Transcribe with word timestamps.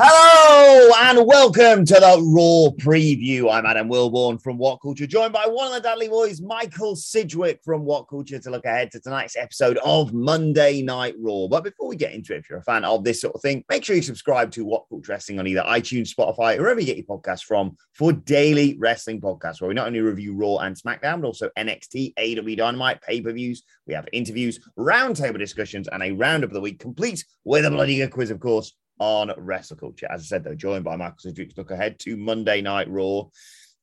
Hello 0.00 0.92
and 0.96 1.26
welcome 1.26 1.84
to 1.84 1.94
the 1.94 2.22
Raw 2.22 2.70
Preview. 2.80 3.52
I'm 3.52 3.66
Adam 3.66 3.88
Wilborn 3.88 4.40
from 4.40 4.56
What 4.56 4.80
Culture, 4.80 5.08
joined 5.08 5.32
by 5.32 5.44
one 5.48 5.66
of 5.66 5.72
the 5.72 5.80
Dudley 5.80 6.06
Boys, 6.06 6.40
Michael 6.40 6.94
Sidgwick 6.94 7.58
from 7.64 7.84
What 7.84 8.08
Culture, 8.08 8.38
to 8.38 8.48
look 8.48 8.64
ahead 8.64 8.92
to 8.92 9.00
tonight's 9.00 9.34
episode 9.36 9.76
of 9.78 10.12
Monday 10.12 10.82
Night 10.82 11.16
Raw. 11.18 11.48
But 11.48 11.64
before 11.64 11.88
we 11.88 11.96
get 11.96 12.12
into 12.12 12.32
it, 12.32 12.38
if 12.38 12.48
you're 12.48 12.60
a 12.60 12.62
fan 12.62 12.84
of 12.84 13.02
this 13.02 13.20
sort 13.20 13.34
of 13.34 13.42
thing, 13.42 13.64
make 13.68 13.84
sure 13.84 13.96
you 13.96 14.02
subscribe 14.02 14.52
to 14.52 14.64
What 14.64 14.88
Culture 14.88 15.10
Wrestling 15.10 15.40
on 15.40 15.48
either 15.48 15.62
iTunes, 15.62 16.14
Spotify, 16.14 16.58
or 16.58 16.62
wherever 16.62 16.78
you 16.78 16.86
get 16.86 16.96
your 16.96 17.06
podcasts 17.06 17.42
from 17.42 17.76
for 17.92 18.12
daily 18.12 18.76
wrestling 18.78 19.20
podcasts, 19.20 19.60
where 19.60 19.66
we 19.66 19.74
not 19.74 19.88
only 19.88 19.98
review 19.98 20.32
Raw 20.32 20.58
and 20.58 20.76
SmackDown, 20.76 21.22
but 21.22 21.26
also 21.26 21.50
NXT, 21.58 22.14
AEW 22.14 22.56
Dynamite, 22.56 23.02
pay 23.02 23.20
per 23.20 23.32
views. 23.32 23.64
We 23.88 23.94
have 23.94 24.06
interviews, 24.12 24.60
roundtable 24.78 25.40
discussions, 25.40 25.88
and 25.88 26.04
a 26.04 26.12
roundup 26.12 26.50
of 26.50 26.54
the 26.54 26.60
week, 26.60 26.78
complete 26.78 27.24
with 27.42 27.64
a 27.64 27.70
bloody 27.72 27.96
good 27.96 28.12
quiz, 28.12 28.30
of 28.30 28.38
course 28.38 28.74
on 28.98 29.32
Wrestle 29.36 29.76
Culture. 29.76 30.06
As 30.10 30.22
I 30.22 30.24
said, 30.24 30.44
they're 30.44 30.54
joined 30.54 30.84
by 30.84 30.96
Michael 30.96 31.16
Sidgwick 31.18 31.56
look 31.56 31.70
ahead 31.70 31.98
to 32.00 32.16
Monday 32.16 32.60
Night 32.60 32.90
Raw. 32.90 33.24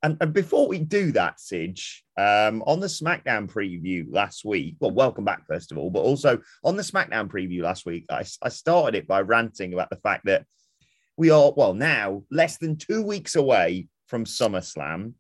And, 0.04 0.18
and 0.22 0.34
before 0.34 0.68
we 0.68 0.80
do 0.80 1.12
that, 1.14 1.40
Sidge, 1.40 2.04
um, 2.18 2.62
on 2.68 2.80
the 2.80 2.88
SmackDown 2.88 3.52
preview 3.52 4.06
last 4.10 4.46
week, 4.46 4.76
well, 4.80 4.92
welcome 4.92 5.26
back, 5.26 5.48
first 5.48 5.72
of 5.72 5.78
all, 5.78 5.90
but 5.90 6.02
also 6.02 6.40
on 6.64 6.76
the 6.76 6.84
SmackDown 6.84 7.28
preview 7.28 7.64
last 7.64 7.86
week, 7.86 8.06
I, 8.10 8.24
I 8.42 8.50
started 8.50 8.98
it 8.98 9.08
by 9.08 9.22
ranting 9.22 9.74
about 9.74 9.90
the 9.90 9.96
fact 9.98 10.26
that 10.26 10.46
we 11.18 11.32
are, 11.32 11.54
well, 11.56 11.74
now 11.74 12.24
less 12.30 12.58
than 12.58 12.78
two 12.78 13.02
weeks 13.02 13.36
away 13.36 13.88
from 14.08 14.26
SummerSlam. 14.26 15.14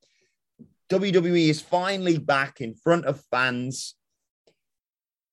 WWE 0.89 1.50
is 1.50 1.61
finally 1.61 2.19
back 2.19 2.61
in 2.61 2.75
front 2.75 3.05
of 3.05 3.23
fans 3.31 3.95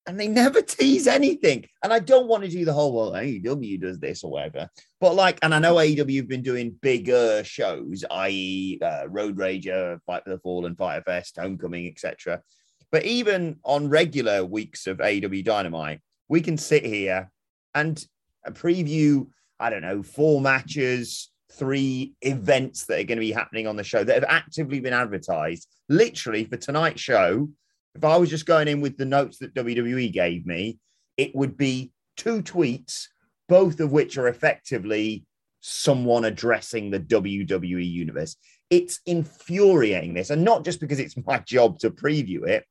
and 0.06 0.18
they 0.18 0.28
never 0.28 0.62
tease 0.62 1.06
anything. 1.06 1.64
And 1.82 1.92
I 1.92 1.98
don't 1.98 2.26
want 2.26 2.42
to 2.44 2.48
do 2.48 2.64
the 2.64 2.72
whole 2.72 2.92
well, 2.92 3.12
AEW 3.12 3.80
does 3.80 3.98
this 3.98 4.24
or 4.24 4.32
whatever. 4.32 4.68
But 5.00 5.14
like, 5.14 5.38
and 5.42 5.54
I 5.54 5.58
know 5.58 5.76
AEW 5.76 6.16
have 6.16 6.28
been 6.28 6.42
doing 6.42 6.76
bigger 6.82 7.44
shows, 7.44 8.04
i.e., 8.10 8.78
uh, 8.82 9.04
Road 9.08 9.36
Rager, 9.36 9.98
Fight 10.06 10.24
for 10.24 10.30
the 10.30 10.38
Fallen, 10.38 10.74
Fyter 10.74 11.02
Fest, 11.04 11.38
Homecoming, 11.38 11.86
etc. 11.86 12.42
But 12.90 13.04
even 13.04 13.56
on 13.64 13.88
regular 13.88 14.44
weeks 14.44 14.86
of 14.86 14.98
AEW 14.98 15.44
Dynamite, 15.44 16.00
we 16.28 16.40
can 16.40 16.58
sit 16.58 16.84
here 16.84 17.30
and 17.74 18.04
preview. 18.50 19.28
I 19.60 19.70
don't 19.70 19.82
know, 19.82 20.02
four 20.02 20.40
matches, 20.40 21.30
three 21.52 22.14
events 22.22 22.86
that 22.86 22.98
are 22.98 23.04
going 23.04 23.18
to 23.18 23.20
be 23.20 23.32
happening 23.32 23.66
on 23.66 23.76
the 23.76 23.84
show 23.84 24.02
that 24.02 24.14
have 24.14 24.24
actively 24.28 24.80
been 24.80 24.92
advertised. 24.92 25.68
Literally 25.88 26.44
for 26.44 26.56
tonight's 26.56 27.00
show, 27.00 27.48
if 27.94 28.04
I 28.04 28.16
was 28.16 28.30
just 28.30 28.46
going 28.46 28.68
in 28.68 28.80
with 28.80 28.96
the 28.96 29.04
notes 29.04 29.38
that 29.38 29.54
WWE 29.54 30.12
gave 30.12 30.46
me, 30.46 30.78
it 31.16 31.34
would 31.34 31.56
be 31.56 31.92
two 32.16 32.42
tweets, 32.42 33.06
both 33.48 33.80
of 33.80 33.92
which 33.92 34.16
are 34.16 34.28
effectively 34.28 35.24
someone 35.60 36.24
addressing 36.24 36.90
the 36.90 37.00
WWE 37.00 37.90
universe. 37.90 38.36
It's 38.70 39.00
infuriating 39.06 40.14
this, 40.14 40.30
and 40.30 40.44
not 40.44 40.64
just 40.64 40.80
because 40.80 40.98
it's 40.98 41.16
my 41.26 41.38
job 41.40 41.78
to 41.80 41.90
preview 41.90 42.46
it, 42.46 42.64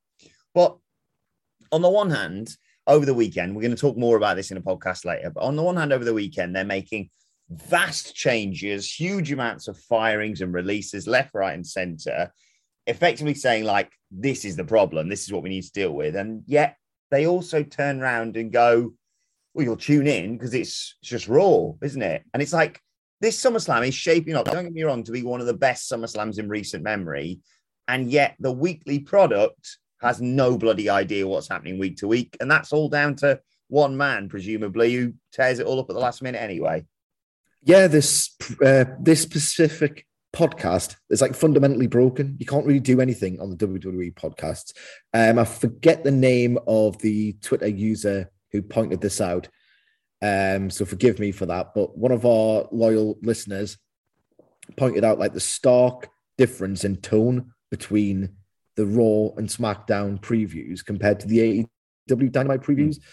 but 0.54 0.78
on 1.72 1.82
the 1.82 1.90
one 1.90 2.10
hand, 2.10 2.56
over 2.88 3.06
the 3.06 3.14
weekend, 3.14 3.56
we're 3.56 3.62
going 3.62 3.76
to 3.76 3.80
talk 3.80 3.96
more 3.96 4.18
about 4.18 4.36
this 4.36 4.52
in 4.52 4.58
a 4.58 4.62
podcast 4.62 5.06
later, 5.06 5.30
but 5.30 5.44
on 5.44 5.56
the 5.56 5.62
one 5.62 5.78
hand, 5.78 5.94
over 5.94 6.04
the 6.04 6.14
weekend, 6.14 6.56
they're 6.56 6.66
making 6.66 7.10
vast 7.50 8.16
changes, 8.16 8.92
huge 8.92 9.32
amounts 9.32 9.68
of 9.68 9.78
firings 9.78 10.42
and 10.42 10.54
releases 10.54 11.08
left, 11.08 11.34
right, 11.34 11.54
and 11.54 11.66
center 11.66 12.32
effectively 12.88 13.34
saying 13.34 13.64
like 13.64 13.92
this 14.10 14.44
is 14.44 14.56
the 14.56 14.64
problem 14.64 15.08
this 15.08 15.24
is 15.24 15.32
what 15.32 15.44
we 15.44 15.50
need 15.50 15.64
to 15.64 15.72
deal 15.72 15.94
with. 15.94 16.16
And 16.16 16.44
yet 16.46 16.78
they 17.10 17.28
also 17.28 17.64
turn 17.64 18.02
around 18.02 18.38
and 18.38 18.52
go 18.52 18.94
well 19.54 19.66
you'll 19.66 19.78
tune 19.78 20.08
in 20.08 20.38
because 20.38 20.54
it's, 20.54 20.96
it's 21.02 21.10
just 21.10 21.28
raw 21.28 21.72
isn't 21.82 22.02
it? 22.02 22.24
And 22.34 22.42
it's 22.42 22.54
like 22.54 22.80
this 23.20 23.42
SummerSlam 23.42 23.88
is 23.88 23.94
shaping 23.94 24.36
up 24.36 24.46
don't 24.46 24.64
get 24.64 24.74
me 24.74 24.84
wrong 24.84 25.04
to 25.04 25.12
be 25.12 25.24
one 25.24 25.42
of 25.42 25.48
the 25.48 25.54
best 25.54 25.92
SummerSlams 25.92 26.40
in 26.40 26.50
recent 26.50 26.84
memory 26.84 27.40
and 27.88 28.12
yet 28.12 28.36
the 28.40 28.52
weekly 28.52 29.00
product 29.00 29.78
has 30.02 30.22
no 30.22 30.58
bloody 30.58 30.90
idea 30.90 31.28
what's 31.28 31.48
happening 31.48 31.78
week 31.78 31.98
to 31.98 32.08
week. 32.08 32.36
And 32.40 32.50
that's 32.50 32.74
all 32.74 32.90
down 32.90 33.16
to 33.18 33.40
one 33.68 33.96
man 33.96 34.28
presumably 34.28 34.94
who 34.94 35.14
tears 35.32 35.60
it 35.60 35.66
all 35.66 35.80
up 35.80 35.90
at 35.90 35.94
the 35.94 36.00
last 36.00 36.22
minute 36.22 36.42
anyway. 36.42 36.86
Yeah 37.64 37.88
this 37.88 38.36
uh, 38.66 38.86
this 39.00 39.22
specific 39.22 40.06
podcast 40.34 40.96
is 41.10 41.22
like 41.22 41.36
fundamentally 41.36 41.88
broken. 41.88 42.38
You 42.40 42.46
can't 42.46 42.66
really 42.66 42.80
do 42.80 43.02
anything 43.02 43.40
on 43.40 43.50
the 43.50 43.68
WWE 43.68 44.14
podcasts. 44.14 44.74
Um, 45.14 45.40
I 45.40 45.46
forget 45.46 46.04
the 46.04 46.12
name 46.12 46.58
of 46.68 46.98
the 47.00 47.34
Twitter 47.42 47.68
user 47.68 48.32
who 48.52 48.62
pointed 48.62 49.02
this 49.02 49.22
out. 49.22 49.50
Um, 50.22 50.70
so 50.70 50.86
forgive 50.86 51.20
me 51.20 51.32
for 51.32 51.46
that. 51.48 51.74
But 51.74 51.98
one 51.98 52.12
of 52.12 52.26
our 52.26 52.68
loyal 52.72 53.18
listeners 53.22 53.78
pointed 54.78 55.04
out 55.04 55.20
like 55.20 55.34
the 55.34 55.40
stark 55.40 56.10
difference 56.38 56.84
in 56.84 56.98
tone 56.98 57.52
between 57.70 58.36
the 58.76 58.86
Raw 58.86 59.36
and 59.38 59.48
SmackDown 59.48 60.20
previews 60.22 60.86
compared 60.86 61.20
to 61.22 61.28
the 61.28 61.68
AEW 62.10 62.32
Dynamite 62.32 62.62
previews. 62.62 62.98
Mm. 62.98 63.04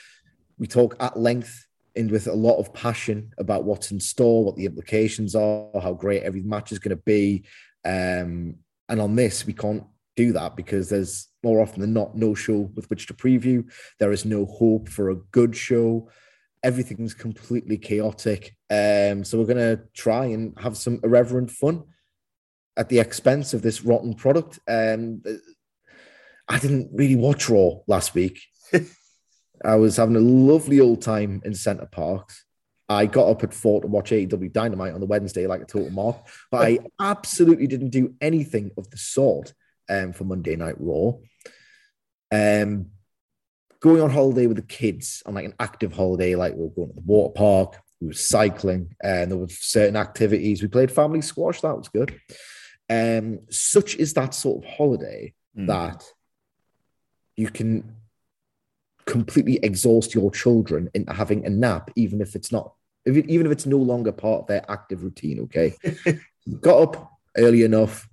We 0.58 0.66
talk 0.66 0.96
at 1.00 1.18
length 1.18 1.66
with 2.06 2.28
a 2.28 2.32
lot 2.32 2.58
of 2.58 2.72
passion 2.72 3.32
about 3.38 3.64
what's 3.64 3.90
in 3.90 3.98
store, 3.98 4.44
what 4.44 4.56
the 4.56 4.66
implications 4.66 5.34
are, 5.34 5.68
how 5.82 5.92
great 5.92 6.22
every 6.22 6.42
match 6.42 6.70
is 6.70 6.78
going 6.78 6.96
to 6.96 7.02
be. 7.04 7.44
Um, 7.84 8.56
and 8.88 9.00
on 9.00 9.16
this, 9.16 9.44
we 9.44 9.52
can't 9.52 9.84
do 10.16 10.32
that 10.32 10.56
because 10.56 10.88
there's 10.88 11.28
more 11.42 11.60
often 11.60 11.80
than 11.80 11.92
not 11.92 12.16
no 12.16 12.34
show 12.34 12.70
with 12.74 12.88
which 12.90 13.06
to 13.06 13.14
preview. 13.14 13.68
There 13.98 14.12
is 14.12 14.24
no 14.24 14.46
hope 14.46 14.88
for 14.88 15.10
a 15.10 15.16
good 15.16 15.56
show. 15.56 16.10
Everything's 16.62 17.14
completely 17.14 17.78
chaotic. 17.78 18.56
Um, 18.70 19.24
so 19.24 19.38
we're 19.38 19.52
going 19.52 19.76
to 19.76 19.82
try 19.94 20.26
and 20.26 20.58
have 20.58 20.76
some 20.76 21.00
irreverent 21.02 21.50
fun 21.50 21.84
at 22.76 22.88
the 22.88 23.00
expense 23.00 23.54
of 23.54 23.62
this 23.62 23.84
rotten 23.84 24.14
product. 24.14 24.58
Um, 24.68 25.22
I 26.48 26.58
didn't 26.58 26.90
really 26.92 27.16
watch 27.16 27.48
Raw 27.48 27.80
last 27.86 28.14
week. 28.14 28.40
I 29.64 29.76
was 29.76 29.96
having 29.96 30.16
a 30.16 30.20
lovely 30.20 30.80
old 30.80 31.02
time 31.02 31.42
in 31.44 31.54
Center 31.54 31.86
Parcs. 31.86 32.44
I 32.88 33.06
got 33.06 33.28
up 33.28 33.44
at 33.44 33.52
four 33.52 33.82
to 33.82 33.86
watch 33.86 34.10
AEW 34.10 34.52
Dynamite 34.52 34.94
on 34.94 35.00
the 35.00 35.06
Wednesday 35.06 35.46
like 35.46 35.60
a 35.60 35.66
total 35.66 35.90
mark, 35.90 36.16
but 36.50 36.66
I 36.66 36.78
absolutely 37.00 37.66
didn't 37.66 37.90
do 37.90 38.14
anything 38.20 38.70
of 38.78 38.90
the 38.90 38.96
sort 38.96 39.52
um, 39.90 40.12
for 40.12 40.24
Monday 40.24 40.56
Night 40.56 40.76
Raw. 40.78 41.12
Um, 42.32 42.86
going 43.80 44.00
on 44.00 44.10
holiday 44.10 44.46
with 44.46 44.56
the 44.56 44.62
kids 44.62 45.22
on 45.26 45.34
like 45.34 45.44
an 45.44 45.54
active 45.60 45.92
holiday, 45.92 46.34
like 46.34 46.54
we 46.54 46.64
are 46.64 46.70
going 46.70 46.88
to 46.88 46.94
the 46.94 47.02
water 47.02 47.32
park, 47.34 47.80
we 48.00 48.06
were 48.06 48.12
cycling, 48.14 48.94
and 49.02 49.30
there 49.30 49.38
were 49.38 49.48
certain 49.48 49.96
activities. 49.96 50.62
We 50.62 50.68
played 50.68 50.90
family 50.90 51.20
squash. 51.20 51.60
That 51.60 51.76
was 51.76 51.88
good. 51.88 52.18
Um, 52.88 53.40
such 53.50 53.96
is 53.96 54.14
that 54.14 54.34
sort 54.34 54.64
of 54.64 54.70
holiday 54.70 55.34
Mm. 55.56 55.66
that 55.66 56.04
you 57.36 57.48
can 57.50 57.96
completely 59.08 59.58
exhaust 59.62 60.14
your 60.14 60.30
children 60.30 60.90
into 60.92 61.12
having 61.12 61.46
a 61.46 61.50
nap, 61.50 61.90
even 61.96 62.20
if 62.20 62.36
it's 62.36 62.52
not, 62.52 62.74
if 63.06 63.16
it, 63.16 63.28
even 63.28 63.46
if 63.46 63.52
it's 63.52 63.64
no 63.64 63.78
longer 63.78 64.12
part 64.12 64.42
of 64.42 64.46
their 64.48 64.70
active 64.70 65.02
routine. 65.02 65.40
Okay, 65.40 65.74
got 66.60 66.82
up 66.82 67.12
early 67.36 67.62
enough, 67.62 68.06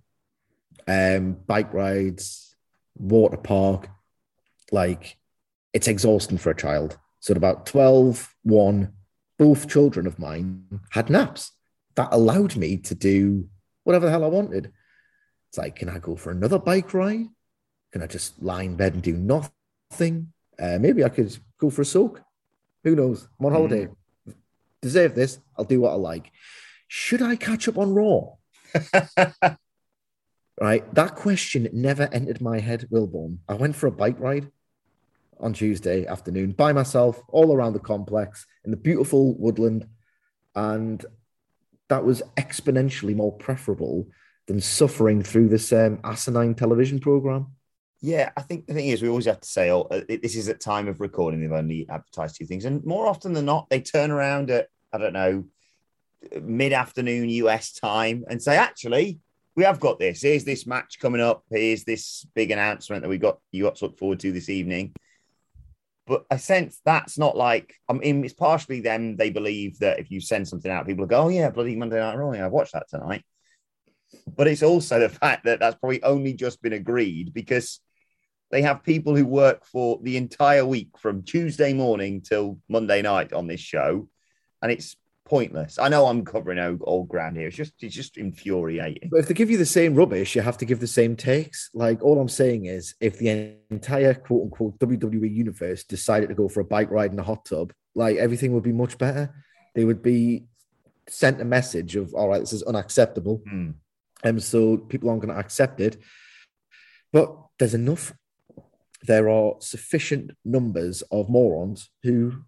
um, 0.87 1.33
bike 1.45 1.73
rides, 1.73 2.55
water 2.97 3.35
park, 3.35 3.89
like 4.71 5.17
it's 5.73 5.89
exhausting 5.89 6.37
for 6.37 6.49
a 6.49 6.55
child. 6.55 6.97
So 7.19 7.33
at 7.33 7.37
about 7.37 7.65
12, 7.65 8.33
1, 8.43 8.93
both 9.37 9.67
children 9.67 10.07
of 10.07 10.17
mine 10.17 10.79
had 10.91 11.09
naps. 11.09 11.51
That 11.95 12.09
allowed 12.11 12.55
me 12.55 12.77
to 12.77 12.95
do 12.95 13.49
whatever 13.83 14.05
the 14.05 14.11
hell 14.11 14.23
I 14.23 14.27
wanted. 14.27 14.71
It's 15.49 15.57
like, 15.57 15.75
can 15.75 15.89
I 15.89 15.99
go 15.99 16.15
for 16.15 16.31
another 16.31 16.59
bike 16.59 16.93
ride? 16.93 17.27
Can 17.91 18.01
I 18.01 18.07
just 18.07 18.41
lie 18.41 18.63
in 18.63 18.75
bed 18.77 18.93
and 18.93 19.03
do 19.03 19.17
nothing? 19.17 20.31
Uh, 20.59 20.77
maybe 20.79 21.03
I 21.03 21.09
could 21.09 21.37
go 21.57 21.69
for 21.69 21.81
a 21.81 21.85
soak. 21.85 22.21
Who 22.83 22.95
knows? 22.95 23.27
I'm 23.39 23.47
on 23.47 23.51
holiday. 23.51 23.87
Deserve 24.81 25.15
this. 25.15 25.39
I'll 25.57 25.65
do 25.65 25.81
what 25.81 25.91
I 25.91 25.95
like. 25.95 26.31
Should 26.87 27.21
I 27.21 27.35
catch 27.35 27.67
up 27.67 27.77
on 27.77 27.93
Raw? 27.93 28.33
right? 30.61 30.93
That 30.93 31.15
question 31.15 31.67
never 31.73 32.07
entered 32.11 32.41
my 32.41 32.59
head, 32.59 32.87
Wilborn. 32.91 33.39
I 33.49 33.55
went 33.55 33.75
for 33.75 33.87
a 33.87 33.91
bike 33.91 34.19
ride 34.19 34.51
on 35.39 35.53
Tuesday 35.53 36.05
afternoon 36.05 36.51
by 36.51 36.73
myself, 36.73 37.21
all 37.29 37.53
around 37.53 37.73
the 37.73 37.79
complex 37.79 38.45
in 38.63 38.71
the 38.71 38.77
beautiful 38.77 39.35
woodland. 39.37 39.87
And 40.55 41.03
that 41.89 42.05
was 42.05 42.21
exponentially 42.37 43.15
more 43.15 43.33
preferable 43.33 44.07
than 44.47 44.61
suffering 44.61 45.23
through 45.23 45.49
this 45.49 45.73
um, 45.73 45.99
asinine 46.03 46.55
television 46.55 46.99
program. 46.99 47.47
Yeah, 48.01 48.31
I 48.37 48.41
think 48.41 48.67
the 48.67 48.73
thing 48.73 48.87
is, 48.87 49.01
we 49.01 49.09
always 49.09 49.25
have 49.25 49.39
to 49.39 49.47
say, 49.47 49.71
oh, 49.71 49.81
uh, 49.83 50.01
this 50.07 50.35
is 50.35 50.49
at 50.49 50.59
time 50.59 50.87
of 50.87 50.99
recording. 50.99 51.41
They've 51.41 51.51
only 51.51 51.87
advertised 51.89 52.35
two 52.37 52.45
things, 52.45 52.65
and 52.65 52.83
more 52.85 53.07
often 53.07 53.33
than 53.33 53.45
not, 53.45 53.69
they 53.69 53.81
turn 53.81 54.11
around 54.11 54.51
at 54.51 54.67
I 54.93 54.97
don't 54.97 55.13
know 55.13 55.45
mid 56.41 56.73
afternoon 56.73 57.29
US 57.29 57.71
time 57.73 58.25
and 58.29 58.41
say, 58.41 58.57
actually, 58.57 59.19
we 59.55 59.63
have 59.63 59.79
got 59.79 59.99
this. 59.99 60.21
Here's 60.21 60.43
this 60.43 60.67
match 60.67 60.99
coming 60.99 61.21
up. 61.21 61.43
Here's 61.49 61.83
this 61.83 62.25
big 62.35 62.51
announcement 62.51 63.03
that 63.03 63.09
we 63.09 63.17
got 63.17 63.39
you 63.51 63.63
got 63.63 63.75
to 63.77 63.85
look 63.85 63.97
forward 63.97 64.19
to 64.21 64.31
this 64.31 64.49
evening. 64.49 64.93
But 66.07 66.25
I 66.29 66.37
sense 66.37 66.81
that's 66.85 67.17
not 67.17 67.35
like 67.37 67.73
I 67.89 67.93
mean, 67.93 68.23
it's 68.23 68.33
partially 68.33 68.81
them. 68.81 69.15
They 69.15 69.29
believe 69.29 69.79
that 69.79 69.99
if 69.99 70.11
you 70.11 70.21
send 70.21 70.47
something 70.47 70.69
out, 70.69 70.85
people 70.85 71.05
go, 71.05 71.23
"Oh 71.23 71.29
yeah, 71.29 71.49
bloody 71.49 71.75
Monday 71.75 71.99
Night 71.99 72.15
Raw. 72.15 72.33
Yeah, 72.33 72.45
I've 72.45 72.51
watched 72.51 72.73
that 72.73 72.89
tonight." 72.89 73.23
But 74.35 74.47
it's 74.47 74.63
also 74.63 74.99
the 74.99 75.09
fact 75.21 75.45
that 75.45 75.59
that's 75.59 75.77
probably 75.77 76.03
only 76.03 76.33
just 76.33 76.61
been 76.61 76.73
agreed 76.73 77.33
because 77.33 77.79
they 78.51 78.61
have 78.61 78.83
people 78.83 79.15
who 79.15 79.25
work 79.25 79.65
for 79.65 79.99
the 80.01 80.17
entire 80.17 80.65
week 80.65 80.89
from 80.97 81.23
Tuesday 81.23 81.73
morning 81.73 82.21
till 82.21 82.59
Monday 82.69 83.01
night 83.01 83.33
on 83.33 83.47
this 83.47 83.59
show, 83.59 84.07
and 84.61 84.71
it's 84.71 84.95
pointless. 85.25 85.79
I 85.79 85.89
know 85.89 86.05
I'm 86.05 86.23
covering 86.23 86.59
old, 86.59 86.81
old 86.83 87.09
ground 87.09 87.35
here. 87.37 87.47
It's 87.47 87.57
just 87.57 87.73
it's 87.81 87.95
just 87.95 88.17
infuriating. 88.17 89.09
But 89.11 89.19
if 89.19 89.27
they 89.27 89.33
give 89.33 89.49
you 89.49 89.57
the 89.57 89.65
same 89.65 89.95
rubbish, 89.95 90.35
you 90.35 90.41
have 90.41 90.57
to 90.59 90.65
give 90.65 90.79
the 90.79 90.87
same 90.87 91.15
takes. 91.15 91.69
Like 91.73 92.03
all 92.03 92.19
I'm 92.19 92.29
saying 92.29 92.65
is, 92.65 92.95
if 92.99 93.17
the 93.17 93.57
entire 93.69 94.13
quote 94.13 94.43
unquote 94.43 94.79
WWE 94.79 95.33
universe 95.33 95.83
decided 95.83 96.29
to 96.29 96.35
go 96.35 96.47
for 96.47 96.61
a 96.61 96.65
bike 96.65 96.91
ride 96.91 97.11
in 97.11 97.19
a 97.19 97.23
hot 97.23 97.45
tub, 97.45 97.73
like 97.95 98.17
everything 98.17 98.53
would 98.53 98.63
be 98.63 98.73
much 98.73 98.97
better. 98.97 99.33
They 99.73 99.83
would 99.83 100.01
be 100.01 100.45
sent 101.07 101.41
a 101.41 101.45
message 101.45 101.95
of, 101.95 102.13
all 102.13 102.29
right, 102.29 102.39
this 102.39 102.53
is 102.53 102.63
unacceptable. 102.63 103.41
Hmm. 103.47 103.71
And 104.23 104.41
so 104.41 104.77
people 104.77 105.09
aren't 105.09 105.21
going 105.21 105.33
to 105.33 105.39
accept 105.39 105.79
it. 105.79 105.97
But 107.11 107.35
there's 107.59 107.73
enough. 107.73 108.13
There 109.05 109.29
are 109.29 109.55
sufficient 109.59 110.31
numbers 110.43 111.01
of 111.11 111.29
morons 111.29 111.89
who 112.03 112.43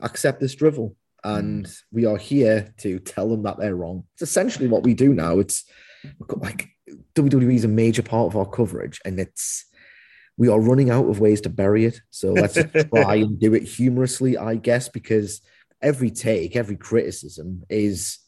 accept 0.00 0.40
this 0.40 0.54
drivel. 0.54 0.96
And 1.24 1.68
we 1.90 2.04
are 2.06 2.16
here 2.16 2.72
to 2.78 3.00
tell 3.00 3.28
them 3.28 3.42
that 3.42 3.58
they're 3.58 3.74
wrong. 3.74 4.04
It's 4.14 4.22
essentially 4.22 4.68
what 4.68 4.84
we 4.84 4.94
do 4.94 5.12
now. 5.12 5.40
It's 5.40 5.64
like 6.36 6.68
WWE 7.16 7.54
is 7.54 7.64
a 7.64 7.68
major 7.68 8.02
part 8.02 8.26
of 8.26 8.36
our 8.36 8.46
coverage, 8.46 9.00
and 9.04 9.18
it's 9.18 9.64
we 10.36 10.48
are 10.48 10.60
running 10.60 10.90
out 10.90 11.08
of 11.08 11.18
ways 11.18 11.40
to 11.42 11.48
bury 11.48 11.86
it. 11.86 12.00
So 12.10 12.32
let's 12.32 12.58
try 12.94 13.16
and 13.16 13.40
do 13.40 13.54
it 13.54 13.64
humorously, 13.64 14.36
I 14.36 14.54
guess, 14.56 14.88
because 14.88 15.40
every 15.82 16.10
take, 16.10 16.54
every 16.56 16.76
criticism 16.76 17.64
is 17.68 18.18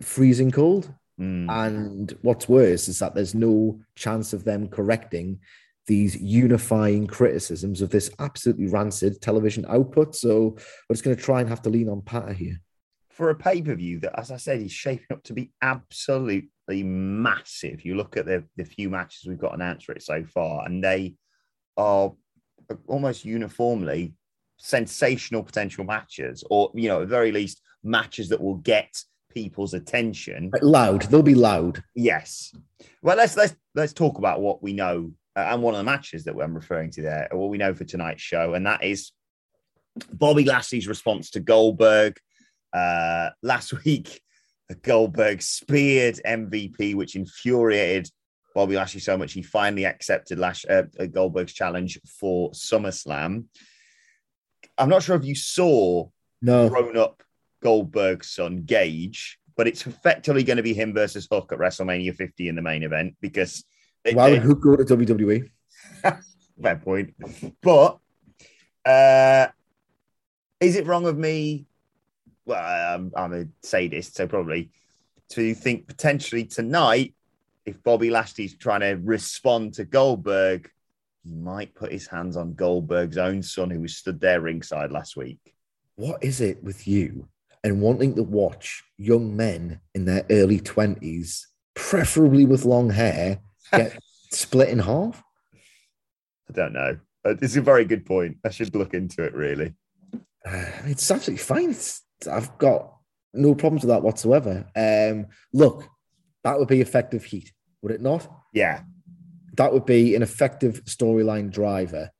freezing 0.00 0.50
cold. 0.50 0.92
Hmm. 1.16 1.48
And 1.50 2.16
what's 2.22 2.48
worse 2.48 2.86
is 2.88 3.00
that 3.00 3.14
there's 3.14 3.34
no 3.34 3.80
chance 3.96 4.32
of 4.32 4.44
them 4.44 4.68
correcting 4.68 5.40
these 5.88 6.14
unifying 6.14 7.08
criticisms 7.08 7.82
of 7.82 7.90
this 7.90 8.10
absolutely 8.20 8.68
rancid 8.68 9.20
television 9.20 9.66
output. 9.68 10.14
So 10.14 10.56
we're 10.88 10.94
just 10.94 11.02
going 11.02 11.16
to 11.16 11.22
try 11.22 11.40
and 11.40 11.48
have 11.48 11.62
to 11.62 11.70
lean 11.70 11.88
on 11.88 12.02
Patter 12.02 12.32
here. 12.32 12.60
for 13.18 13.30
a 13.30 13.34
pay 13.34 13.60
per 13.60 13.74
view 13.74 13.98
that, 13.98 14.16
as 14.16 14.30
I 14.30 14.36
said, 14.36 14.60
is 14.60 14.70
shaping 14.70 15.08
up 15.10 15.24
to 15.24 15.32
be 15.32 15.50
absolutely 15.60 16.84
massive. 16.84 17.84
You 17.84 17.96
look 17.96 18.16
at 18.16 18.26
the, 18.26 18.44
the 18.56 18.64
few 18.64 18.88
matches 18.90 19.26
we've 19.26 19.40
got 19.40 19.54
announced 19.54 19.86
for 19.86 19.92
it 19.92 20.04
so 20.04 20.22
far, 20.22 20.64
and 20.64 20.84
they 20.84 21.16
are 21.76 22.12
almost 22.86 23.24
uniformly 23.24 24.14
sensational 24.56 25.42
potential 25.42 25.82
matches, 25.82 26.44
or, 26.48 26.70
you 26.74 26.88
know, 26.88 27.02
at 27.02 27.08
the 27.08 27.14
very 27.16 27.32
least, 27.32 27.60
matches 27.82 28.28
that 28.28 28.40
will 28.40 28.58
get 28.58 28.96
people's 29.34 29.74
attention. 29.74 30.52
Loud, 30.62 31.02
they'll 31.02 31.22
be 31.22 31.34
loud. 31.34 31.82
Yes. 31.96 32.54
Well, 33.02 33.16
let's 33.16 33.36
let's 33.36 33.56
let's 33.74 33.92
talk 33.92 34.18
about 34.18 34.40
what 34.40 34.62
we 34.62 34.74
know 34.74 35.12
and 35.38 35.62
one 35.62 35.74
of 35.74 35.78
the 35.78 35.84
matches 35.84 36.24
that 36.24 36.36
I'm 36.36 36.54
referring 36.54 36.90
to 36.92 37.02
there, 37.02 37.28
what 37.32 37.50
we 37.50 37.58
know 37.58 37.74
for 37.74 37.84
tonight's 37.84 38.22
show, 38.22 38.54
and 38.54 38.66
that 38.66 38.84
is 38.84 39.12
Bobby 40.12 40.44
Lashley's 40.44 40.88
response 40.88 41.30
to 41.30 41.40
Goldberg. 41.40 42.18
Uh, 42.72 43.30
last 43.42 43.72
week, 43.84 44.20
Goldberg 44.82 45.42
speared 45.42 46.20
MVP, 46.26 46.94
which 46.94 47.16
infuriated 47.16 48.10
Bobby 48.54 48.76
Lashley 48.76 49.00
so 49.00 49.16
much 49.16 49.32
he 49.32 49.42
finally 49.42 49.86
accepted 49.86 50.38
Lash, 50.38 50.64
uh, 50.68 50.82
Goldberg's 51.10 51.52
challenge 51.52 51.98
for 52.20 52.50
SummerSlam. 52.50 53.44
I'm 54.76 54.88
not 54.88 55.02
sure 55.02 55.16
if 55.16 55.24
you 55.24 55.34
saw 55.34 56.08
No, 56.42 56.68
grown 56.68 56.96
up 56.96 57.22
Goldberg's 57.62 58.30
son, 58.30 58.62
Gage, 58.64 59.38
but 59.56 59.68
it's 59.68 59.86
effectively 59.86 60.42
going 60.42 60.56
to 60.56 60.62
be 60.62 60.74
him 60.74 60.92
versus 60.94 61.28
Hook 61.30 61.52
at 61.52 61.58
WrestleMania 61.58 62.14
50 62.14 62.48
in 62.48 62.56
the 62.56 62.62
main 62.62 62.82
event 62.82 63.16
because 63.20 63.64
it- 64.04 64.14
why 64.16 64.30
would 64.30 64.42
who 64.42 64.54
go 64.54 64.76
to? 64.76 64.84
WWE? 64.84 65.50
fair 66.62 66.76
point. 66.76 67.14
But 67.62 67.98
uh, 68.84 69.48
is 70.60 70.76
it 70.76 70.86
wrong 70.86 71.06
of 71.06 71.16
me? 71.16 71.66
Well, 72.46 72.94
I'm, 72.94 73.12
I'm 73.16 73.32
a 73.34 73.44
sadist, 73.62 74.16
so 74.16 74.26
probably 74.26 74.70
to 75.30 75.54
think 75.54 75.86
potentially 75.86 76.44
tonight, 76.44 77.14
if 77.66 77.82
Bobby 77.82 78.10
Lashley's 78.10 78.56
trying 78.56 78.80
to 78.80 78.98
respond 79.04 79.74
to 79.74 79.84
Goldberg, 79.84 80.70
he 81.22 81.34
might 81.34 81.74
put 81.74 81.92
his 81.92 82.06
hands 82.06 82.36
on 82.36 82.54
Goldberg's 82.54 83.18
own 83.18 83.42
son, 83.42 83.68
who 83.70 83.80
was 83.80 83.96
stood 83.96 84.20
there 84.20 84.40
ringside 84.40 84.90
last 84.90 85.16
week. 85.16 85.54
What 85.96 86.24
is 86.24 86.40
it 86.40 86.62
with 86.64 86.88
you 86.88 87.28
and 87.62 87.82
wanting 87.82 88.14
to 88.14 88.22
watch 88.22 88.82
young 88.96 89.36
men 89.36 89.80
in 89.94 90.06
their 90.06 90.24
early 90.30 90.60
20s, 90.60 91.42
preferably 91.74 92.46
with 92.46 92.64
long 92.64 92.88
hair, 92.88 93.40
get 93.72 93.98
split 94.30 94.68
in 94.68 94.78
half? 94.78 95.22
I 96.48 96.52
don't 96.52 96.72
know. 96.72 96.98
Uh, 97.24 97.34
It's 97.42 97.56
a 97.56 97.62
very 97.62 97.84
good 97.84 98.06
point. 98.06 98.38
I 98.44 98.50
should 98.50 98.74
look 98.74 98.94
into 98.94 99.22
it 99.24 99.34
really. 99.34 99.74
Uh, 100.14 100.20
it's 100.84 101.10
absolutely 101.10 101.42
fine. 101.42 101.70
It's, 101.70 102.02
I've 102.30 102.56
got 102.58 102.94
no 103.34 103.54
problems 103.54 103.82
with 103.82 103.90
that 103.90 104.02
whatsoever. 104.02 104.66
Um, 104.74 105.26
look, 105.52 105.88
that 106.44 106.58
would 106.58 106.68
be 106.68 106.80
effective 106.80 107.24
heat, 107.24 107.52
would 107.82 107.92
it 107.92 108.00
not? 108.00 108.28
Yeah. 108.52 108.82
That 109.54 109.72
would 109.72 109.86
be 109.86 110.14
an 110.14 110.22
effective 110.22 110.84
storyline 110.84 111.50
driver 111.50 112.10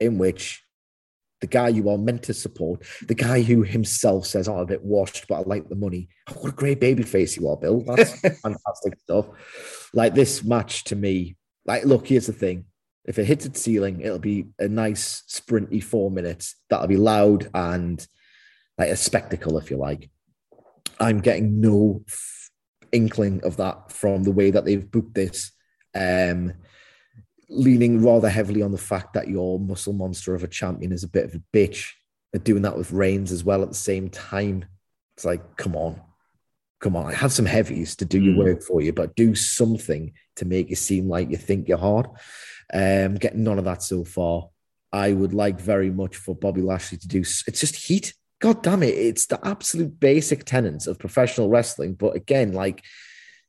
in 0.00 0.18
which 0.18 0.62
the 1.40 1.46
guy 1.46 1.68
you 1.68 1.88
are 1.90 1.98
meant 1.98 2.22
to 2.24 2.34
support, 2.34 2.82
the 3.06 3.14
guy 3.14 3.42
who 3.42 3.62
himself 3.62 4.26
says, 4.26 4.48
Oh, 4.48 4.54
I'm 4.54 4.60
a 4.60 4.66
bit 4.66 4.84
washed, 4.84 5.26
but 5.28 5.36
I 5.36 5.40
like 5.42 5.68
the 5.68 5.76
money. 5.76 6.08
Oh, 6.30 6.34
what 6.34 6.52
a 6.52 6.56
great 6.56 6.80
baby 6.80 7.02
face 7.02 7.36
you 7.36 7.48
are, 7.48 7.56
Bill. 7.56 7.80
That's 7.80 8.20
fantastic 8.40 8.98
stuff. 9.00 9.26
Like 9.92 10.14
this 10.14 10.42
match 10.44 10.84
to 10.84 10.96
me, 10.96 11.36
like, 11.66 11.84
look, 11.84 12.06
here's 12.06 12.26
the 12.26 12.32
thing. 12.32 12.64
If 13.04 13.18
it 13.18 13.26
hits 13.26 13.46
its 13.46 13.60
ceiling, 13.60 14.00
it'll 14.00 14.18
be 14.18 14.46
a 14.58 14.68
nice 14.68 15.22
sprinty 15.28 15.82
four 15.82 16.10
minutes. 16.10 16.56
That'll 16.70 16.88
be 16.88 16.96
loud 16.96 17.50
and 17.54 18.04
like 18.78 18.90
a 18.90 18.96
spectacle, 18.96 19.58
if 19.58 19.70
you 19.70 19.76
like. 19.76 20.10
I'm 20.98 21.20
getting 21.20 21.60
no 21.60 22.02
f- 22.08 22.50
inkling 22.92 23.42
of 23.44 23.58
that 23.58 23.92
from 23.92 24.22
the 24.22 24.32
way 24.32 24.50
that 24.50 24.64
they've 24.64 24.90
booked 24.90 25.14
this, 25.14 25.52
um, 25.94 26.54
leaning 27.48 28.02
rather 28.02 28.28
heavily 28.28 28.62
on 28.62 28.72
the 28.72 28.78
fact 28.78 29.14
that 29.14 29.28
your 29.28 29.58
muscle 29.60 29.92
monster 29.92 30.34
of 30.34 30.42
a 30.42 30.48
champion 30.48 30.92
is 30.92 31.04
a 31.04 31.08
bit 31.08 31.24
of 31.24 31.34
a 31.34 31.42
bitch 31.52 31.92
are 32.34 32.40
doing 32.40 32.62
that 32.62 32.76
with 32.76 32.92
Reigns 32.92 33.32
as 33.32 33.44
well 33.44 33.62
at 33.62 33.68
the 33.68 33.74
same 33.74 34.08
time. 34.08 34.64
It's 35.16 35.24
like, 35.24 35.56
come 35.56 35.76
on, 35.76 36.00
come 36.80 36.96
on, 36.96 37.12
have 37.12 37.32
some 37.32 37.46
heavies 37.46 37.96
to 37.96 38.04
do 38.04 38.20
your 38.20 38.34
Mm. 38.34 38.38
work 38.38 38.62
for 38.62 38.82
you, 38.82 38.92
but 38.92 39.14
do 39.14 39.34
something 39.34 40.12
to 40.36 40.44
make 40.44 40.70
it 40.70 40.76
seem 40.76 41.08
like 41.08 41.30
you 41.30 41.36
think 41.36 41.68
you're 41.68 41.78
hard. 41.78 42.06
Um, 42.72 43.14
getting 43.14 43.44
none 43.44 43.58
of 43.58 43.64
that 43.64 43.82
so 43.82 44.04
far. 44.04 44.48
I 44.92 45.12
would 45.12 45.32
like 45.34 45.60
very 45.60 45.90
much 45.90 46.16
for 46.16 46.34
Bobby 46.34 46.62
Lashley 46.62 46.98
to 46.98 47.08
do. 47.08 47.20
It's 47.20 47.60
just 47.60 47.76
heat. 47.76 48.14
God 48.40 48.62
damn 48.62 48.82
it! 48.82 48.94
It's 48.94 49.26
the 49.26 49.38
absolute 49.46 49.98
basic 49.98 50.44
tenets 50.44 50.86
of 50.86 50.98
professional 50.98 51.48
wrestling. 51.48 51.94
But 51.94 52.16
again, 52.16 52.52
like 52.52 52.82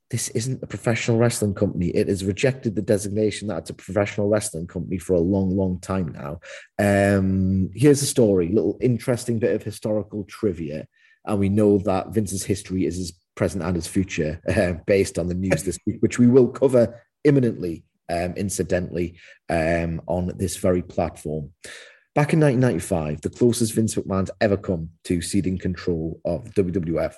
this 0.10 0.30
isn't 0.30 0.64
a 0.64 0.68
professional 0.68 1.18
wrestling 1.18 1.54
company. 1.54 1.90
It 1.90 2.08
has 2.08 2.24
rejected 2.24 2.76
the 2.76 2.82
designation 2.82 3.48
that 3.50 3.60
it's 3.60 3.70
a 3.70 3.74
professional 3.74 4.30
wrestling 4.30 4.68
company 4.68 4.98
for 4.98 5.14
a 5.14 5.20
long, 5.20 5.56
long 5.56 5.80
time 5.80 6.14
now. 6.14 6.40
Um, 6.80 7.70
here's 7.74 8.02
a 8.02 8.06
story, 8.06 8.50
little 8.50 8.78
interesting 8.80 9.40
bit 9.40 9.54
of 9.54 9.64
historical 9.64 10.24
trivia. 10.24 10.88
And 11.26 11.40
we 11.40 11.50
know 11.50 11.78
that 11.80 12.14
Vince's 12.14 12.46
history 12.46 12.86
is 12.86 12.96
his 12.96 13.20
present 13.36 13.64
and 13.64 13.76
his 13.76 13.88
future 13.88 14.42
uh, 14.48 14.74
based 14.86 15.20
on 15.20 15.28
the 15.28 15.36
news 15.36 15.64
this 15.64 15.80
week, 15.86 15.98
which 16.00 16.20
we 16.20 16.28
will 16.28 16.48
cover 16.48 17.02
imminently, 17.26 17.84
um, 18.10 18.34
incidentally, 18.38 19.18
um, 19.50 20.02
on 20.08 20.32
this 20.38 20.56
very 20.56 20.82
platform. 20.82 21.52
Back 22.16 22.34
in 22.34 22.40
1995, 22.40 23.22
the 23.22 23.30
closest 23.30 23.74
Vince 23.74 23.96
McMahon's 23.96 24.32
ever 24.40 24.58
come 24.58 24.90
to 25.04 25.22
ceding 25.22 25.58
control 25.58 26.20
of 26.26 26.46
WWF 26.56 27.14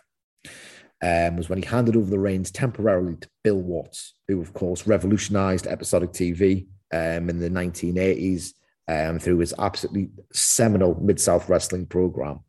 um, 1.01 1.37
was 1.37 1.49
when 1.49 1.61
he 1.61 1.67
handed 1.67 1.95
over 1.95 2.09
the 2.09 2.19
reins 2.19 2.51
temporarily 2.51 3.15
to 3.17 3.29
Bill 3.43 3.61
Watts, 3.61 4.15
who, 4.27 4.41
of 4.41 4.53
course, 4.53 4.87
revolutionized 4.87 5.67
episodic 5.67 6.11
TV 6.11 6.67
um, 6.93 7.29
in 7.29 7.39
the 7.39 7.49
1980s 7.49 8.53
um, 8.87 9.19
through 9.19 9.39
his 9.39 9.53
absolutely 9.57 10.09
seminal 10.33 10.99
Mid 11.01 11.19
South 11.19 11.47
Wrestling 11.47 11.85
program. 11.85 12.39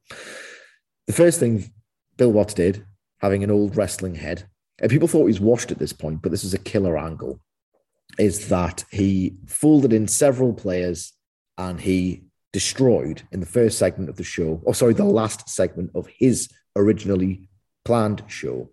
The 1.07 1.13
first 1.13 1.39
thing 1.39 1.71
Bill 2.17 2.33
Watts 2.33 2.55
did, 2.55 2.85
having 3.21 3.45
an 3.45 3.51
old 3.51 3.77
wrestling 3.77 4.15
head, 4.15 4.47
and 4.81 4.91
people 4.91 5.07
thought 5.07 5.27
he 5.27 5.33
was 5.33 5.41
washed 5.41 5.71
at 5.71 5.79
this 5.79 5.93
point, 5.93 6.23
but 6.23 6.31
this 6.31 6.45
is 6.45 6.55
a 6.55 6.59
killer 6.59 6.99
angle, 6.99 7.41
is 8.19 8.49
that 8.49 8.85
he 8.91 9.37
folded 9.47 9.93
in 9.93 10.09
several 10.09 10.55
players 10.55 11.13
and 11.59 11.81
he 11.81 12.25
destroyed 12.53 13.23
in 13.31 13.41
the 13.41 13.47
first 13.47 13.79
segment 13.79 14.09
of 14.09 14.17
the 14.17 14.25
show, 14.25 14.61
or 14.65 14.75
sorry, 14.75 14.95
the 14.95 15.05
last 15.05 15.49
segment 15.49 15.91
of 15.95 16.09
his 16.19 16.49
originally 16.75 17.50
planned 17.85 18.23
show, 18.27 18.71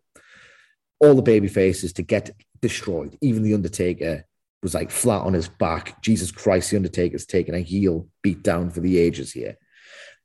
all 1.00 1.16
the 1.16 1.22
baby 1.22 1.48
faces 1.48 1.94
to 1.94 2.04
get 2.04 2.32
destroyed. 2.62 3.18
Even 3.22 3.44
the 3.44 3.54
Undertaker 3.54 4.26
was 4.64 4.74
like 4.74 4.92
flat 4.92 5.22
on 5.22 5.34
his 5.34 5.48
back. 5.48 6.02
Jesus 6.02 6.32
Christ, 6.32 6.72
the 6.72 6.78
Undertaker's 6.78 7.26
taking 7.26 7.56
a 7.56 7.60
heel 7.60 8.08
beat 8.24 8.44
down 8.44 8.70
for 8.70 8.80
the 8.80 8.98
ages 8.98 9.32
here. 9.32 9.58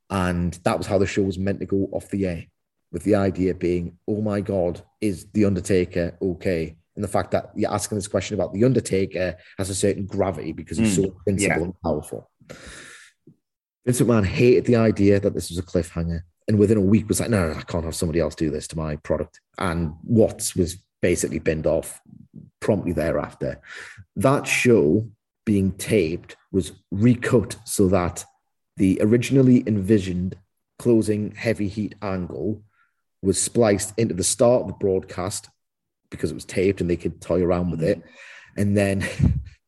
And 0.09 0.53
that 0.63 0.77
was 0.77 0.87
how 0.87 0.97
the 0.97 1.05
show 1.05 1.23
was 1.23 1.39
meant 1.39 1.59
to 1.59 1.65
go 1.65 1.89
off 1.91 2.09
the 2.09 2.25
air, 2.27 2.45
with 2.91 3.03
the 3.03 3.15
idea 3.15 3.53
being, 3.53 3.97
oh 4.07 4.21
my 4.21 4.41
God, 4.41 4.81
is 5.01 5.27
the 5.33 5.45
Undertaker 5.45 6.17
okay? 6.21 6.77
And 6.95 7.03
the 7.03 7.09
fact 7.09 7.31
that 7.31 7.51
you're 7.55 7.73
asking 7.73 7.97
this 7.97 8.07
question 8.07 8.35
about 8.35 8.53
the 8.53 8.65
Undertaker 8.65 9.35
has 9.57 9.69
a 9.69 9.75
certain 9.75 10.05
gravity 10.05 10.51
because 10.51 10.77
he's 10.77 10.95
hmm, 10.95 11.03
so 11.03 11.15
invincible 11.25 11.57
yeah. 11.57 11.63
and 11.63 11.81
powerful. 11.81 12.29
Vince 13.85 13.99
McMahon 13.99 14.25
hated 14.25 14.65
the 14.65 14.75
idea 14.75 15.19
that 15.19 15.33
this 15.33 15.49
was 15.49 15.57
a 15.57 15.63
cliffhanger. 15.63 16.21
And 16.47 16.59
within 16.59 16.77
a 16.77 16.81
week 16.81 17.07
was 17.07 17.19
like, 17.19 17.29
no, 17.29 17.47
no, 17.47 17.53
no, 17.53 17.59
I 17.59 17.63
can't 17.63 17.85
have 17.85 17.95
somebody 17.95 18.19
else 18.19 18.35
do 18.35 18.49
this 18.49 18.67
to 18.69 18.77
my 18.77 18.97
product. 18.97 19.39
And 19.57 19.93
Watts 20.03 20.55
was 20.55 20.77
basically 21.01 21.39
binned 21.39 21.67
off 21.67 22.01
promptly 22.59 22.93
thereafter. 22.93 23.61
That 24.15 24.45
show 24.47 25.07
being 25.45 25.73
taped 25.73 26.35
was 26.51 26.71
recut 26.91 27.57
so 27.65 27.87
that 27.89 28.25
the 28.77 28.99
originally 29.01 29.63
envisioned 29.67 30.37
closing 30.79 31.33
heavy 31.35 31.67
heat 31.67 31.95
angle 32.01 32.63
was 33.21 33.41
spliced 33.41 33.93
into 33.97 34.13
the 34.13 34.23
start 34.23 34.61
of 34.61 34.67
the 34.67 34.73
broadcast 34.73 35.49
because 36.09 36.31
it 36.31 36.35
was 36.35 36.45
taped 36.45 36.81
and 36.81 36.89
they 36.89 36.97
could 36.97 37.21
toy 37.21 37.41
around 37.41 37.71
with 37.71 37.81
it. 37.81 38.01
And 38.57 38.75
then 38.77 39.07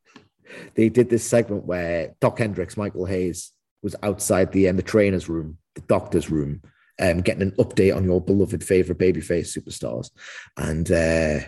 they 0.76 0.90
did 0.90 1.10
this 1.10 1.24
segment 1.24 1.66
where 1.66 2.16
Dok 2.20 2.38
Hendrix, 2.40 2.78
Michael 2.78 3.06
Hayes, 3.06 3.52
was 3.82 3.96
outside 4.04 4.52
the 4.52 4.68
um, 4.68 4.78
the 4.78 4.84
trainer's 4.84 5.30
room, 5.30 5.58
the 5.76 5.82
doctor's 5.82 6.30
room, 6.30 6.62
um, 7.00 7.22
getting 7.22 7.44
an 7.44 7.52
update 7.52 7.96
on 7.96 8.04
your 8.04 8.22
beloved 8.22 8.64
favorite 8.64 8.98
babyface 8.98 9.58
superstars. 9.58 10.10
And 10.58 10.90
uh, 10.90 11.48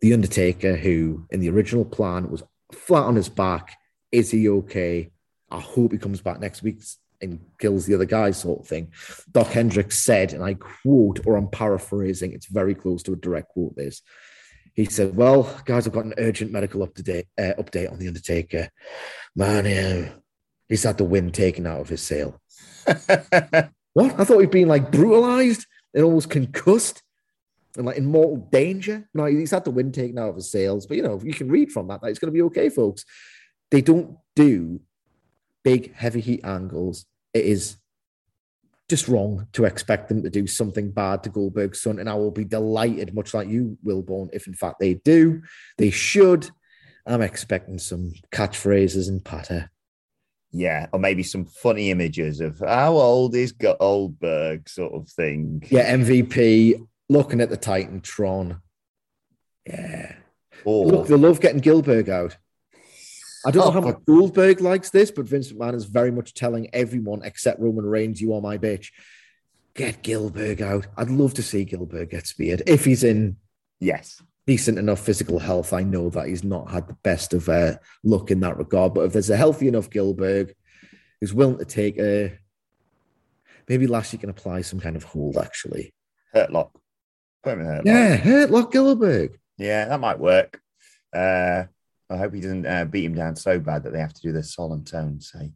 the 0.00 0.12
Undertaker, 0.12 0.76
who 0.76 1.26
in 1.30 1.40
the 1.40 1.50
original 1.50 1.84
plan 1.84 2.30
was 2.30 2.42
flat 2.72 3.04
on 3.04 3.16
his 3.16 3.28
back, 3.28 3.76
is 4.12 4.30
he 4.30 4.48
okay? 4.48 5.10
I 5.50 5.60
hope 5.60 5.92
he 5.92 5.98
comes 5.98 6.20
back 6.20 6.40
next 6.40 6.62
week 6.62 6.80
and 7.20 7.40
kills 7.58 7.86
the 7.86 7.94
other 7.94 8.04
guy, 8.04 8.30
sort 8.30 8.60
of 8.60 8.68
thing. 8.68 8.92
Dok 9.32 9.48
Hendrix 9.48 9.98
said, 9.98 10.32
and 10.32 10.44
I 10.44 10.54
quote, 10.54 11.26
or 11.26 11.36
I'm 11.36 11.48
paraphrasing, 11.48 12.32
it's 12.32 12.46
very 12.46 12.74
close 12.74 13.02
to 13.04 13.12
a 13.12 13.16
direct 13.16 13.48
quote. 13.50 13.76
This 13.76 14.02
he 14.76 14.84
said, 14.84 15.16
"Well, 15.16 15.58
guys, 15.64 15.86
I've 15.86 15.94
got 15.94 16.04
an 16.04 16.14
urgent 16.18 16.52
medical 16.52 16.82
up 16.82 16.94
to 16.96 17.02
date 17.02 17.26
uh, 17.38 17.54
update 17.58 17.90
on 17.90 17.98
the 17.98 18.08
Undertaker. 18.08 18.68
Man, 19.34 20.12
he's 20.68 20.82
had 20.82 20.98
the 20.98 21.04
wind 21.04 21.34
taken 21.34 21.66
out 21.66 21.80
of 21.80 21.88
his 21.88 22.02
sail. 22.02 22.40
What? 23.96 24.20
I 24.20 24.24
thought 24.24 24.40
he'd 24.40 24.50
been 24.50 24.68
like 24.68 24.92
brutalized 24.92 25.64
and 25.94 26.04
almost 26.04 26.28
concussed 26.28 27.02
and 27.78 27.86
like 27.86 27.96
in 27.96 28.04
mortal 28.04 28.46
danger. 28.52 29.08
No, 29.14 29.24
he's 29.24 29.52
had 29.52 29.64
the 29.64 29.70
wind 29.70 29.94
taken 29.94 30.18
out 30.18 30.28
of 30.28 30.36
his 30.36 30.50
sails. 30.50 30.86
But 30.86 30.98
you 30.98 31.02
know, 31.02 31.18
you 31.24 31.32
can 31.32 31.48
read 31.48 31.72
from 31.72 31.88
that 31.88 32.02
that 32.02 32.08
it's 32.08 32.18
going 32.18 32.30
to 32.30 32.36
be 32.36 32.42
okay, 32.42 32.68
folks. 32.68 33.06
They 33.70 33.80
don't 33.80 34.18
do 34.34 34.82
big 35.64 35.94
heavy 35.94 36.20
heat 36.20 36.44
angles. 36.44 37.06
It 37.32 37.46
is 37.46 37.78
just 38.90 39.08
wrong 39.08 39.46
to 39.54 39.64
expect 39.64 40.10
them 40.10 40.22
to 40.24 40.28
do 40.28 40.46
something 40.46 40.90
bad 40.90 41.22
to 41.22 41.30
Goldberg's 41.30 41.80
son. 41.80 41.98
And 41.98 42.10
I 42.10 42.16
will 42.16 42.30
be 42.30 42.44
delighted, 42.44 43.14
much 43.14 43.32
like 43.32 43.48
you, 43.48 43.78
Wilborn, 43.82 44.28
if 44.34 44.46
in 44.46 44.52
fact 44.52 44.78
they 44.78 44.92
do. 44.92 45.40
They 45.78 45.88
should. 45.88 46.50
I'm 47.06 47.22
expecting 47.22 47.78
some 47.78 48.12
catchphrases 48.30 49.08
and 49.08 49.24
patter. 49.24 49.70
Yeah, 50.52 50.86
or 50.92 50.98
maybe 50.98 51.22
some 51.22 51.44
funny 51.44 51.90
images 51.90 52.40
of 52.40 52.60
how 52.60 52.94
old 52.94 53.34
is 53.34 53.52
Goldberg, 53.52 54.68
sort 54.68 54.94
of 54.94 55.08
thing. 55.08 55.62
Yeah, 55.68 55.94
MVP 55.94 56.86
looking 57.08 57.40
at 57.40 57.50
the 57.50 57.58
Titantron. 57.58 58.60
Yeah. 59.66 60.14
Or 60.64 60.86
Look, 60.86 61.08
they 61.08 61.16
love 61.16 61.40
getting 61.40 61.60
Gilberg 61.60 62.08
out. 62.08 62.36
I 63.44 63.50
don't 63.50 63.62
oh, 63.62 63.64
know 63.66 63.70
Oh, 63.70 63.80
how 63.80 63.80
much 63.80 64.04
Goldberg 64.06 64.60
likes 64.60 64.90
this, 64.90 65.10
but 65.10 65.26
Vince 65.26 65.52
McMahon 65.52 65.74
is 65.74 65.84
very 65.84 66.10
much 66.10 66.34
telling 66.34 66.68
everyone 66.72 67.22
except 67.22 67.60
Roman 67.60 67.86
Reigns, 67.86 68.20
you 68.20 68.34
are 68.34 68.40
my 68.40 68.58
bitch. 68.58 68.90
Get 69.74 70.02
Gilberg 70.02 70.60
out. 70.60 70.86
I'd 70.96 71.10
love 71.10 71.34
to 71.34 71.42
see 71.42 71.64
Gilberg 71.64 72.10
get 72.10 72.26
speared. 72.26 72.62
If 72.66 72.84
he's 72.84 73.04
in 73.04 73.36
yes, 73.78 74.22
decent 74.46 74.78
enough 74.78 75.00
physical 75.00 75.38
health, 75.38 75.72
I 75.72 75.82
know 75.82 76.08
that 76.10 76.28
he's 76.28 76.44
not 76.44 76.70
had 76.70 76.88
the 76.88 76.96
best 77.02 77.34
of 77.34 77.48
uh, 77.48 77.76
luck 78.04 78.30
in 78.30 78.40
that 78.40 78.56
regard. 78.56 78.94
But 78.94 79.06
if 79.06 79.12
there's 79.12 79.30
a 79.30 79.36
healthy 79.36 79.68
enough 79.68 79.90
Gilberg 79.90 80.52
who's 81.20 81.34
willing 81.34 81.58
to 81.58 81.64
take 81.64 81.98
a 81.98 82.38
maybe 83.68 83.86
Lashley 83.86 84.18
can 84.18 84.30
apply 84.30 84.60
some 84.62 84.80
kind 84.80 84.96
of 84.96 85.04
hold, 85.04 85.36
actually. 85.36 85.92
hurt 86.32 86.52
lock. 86.52 86.70
Put 87.42 87.54
him 87.54 87.60
in 87.60 87.66
hurt. 87.66 87.86
Yeah, 87.86 88.16
hurt 88.16 88.50
lock 88.50 88.72
Gilberg. 88.72 89.36
Yeah, 89.58 89.86
that 89.86 90.00
might 90.00 90.18
work. 90.18 90.60
Uh, 91.12 91.64
I 92.08 92.16
hope 92.16 92.34
he 92.34 92.40
doesn't 92.40 92.66
uh, 92.66 92.84
beat 92.84 93.04
him 93.04 93.14
down 93.14 93.36
so 93.36 93.58
bad 93.58 93.82
that 93.82 93.92
they 93.92 94.00
have 94.00 94.14
to 94.14 94.22
do 94.22 94.32
the 94.32 94.42
solemn 94.42 94.84
tone. 94.84 95.20
Say, 95.20 95.52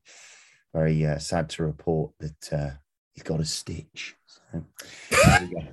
very 0.75 1.07
uh, 1.07 1.19
sad 1.19 1.49
to 1.51 1.65
report 1.65 2.13
that 2.19 2.53
uh, 2.53 2.71
he's 3.15 3.23
got 3.23 3.41
a 3.41 3.45
stitch. 3.45 4.17
So, 4.27 4.65
there 5.11 5.49
we 5.49 5.55
go. 5.55 5.69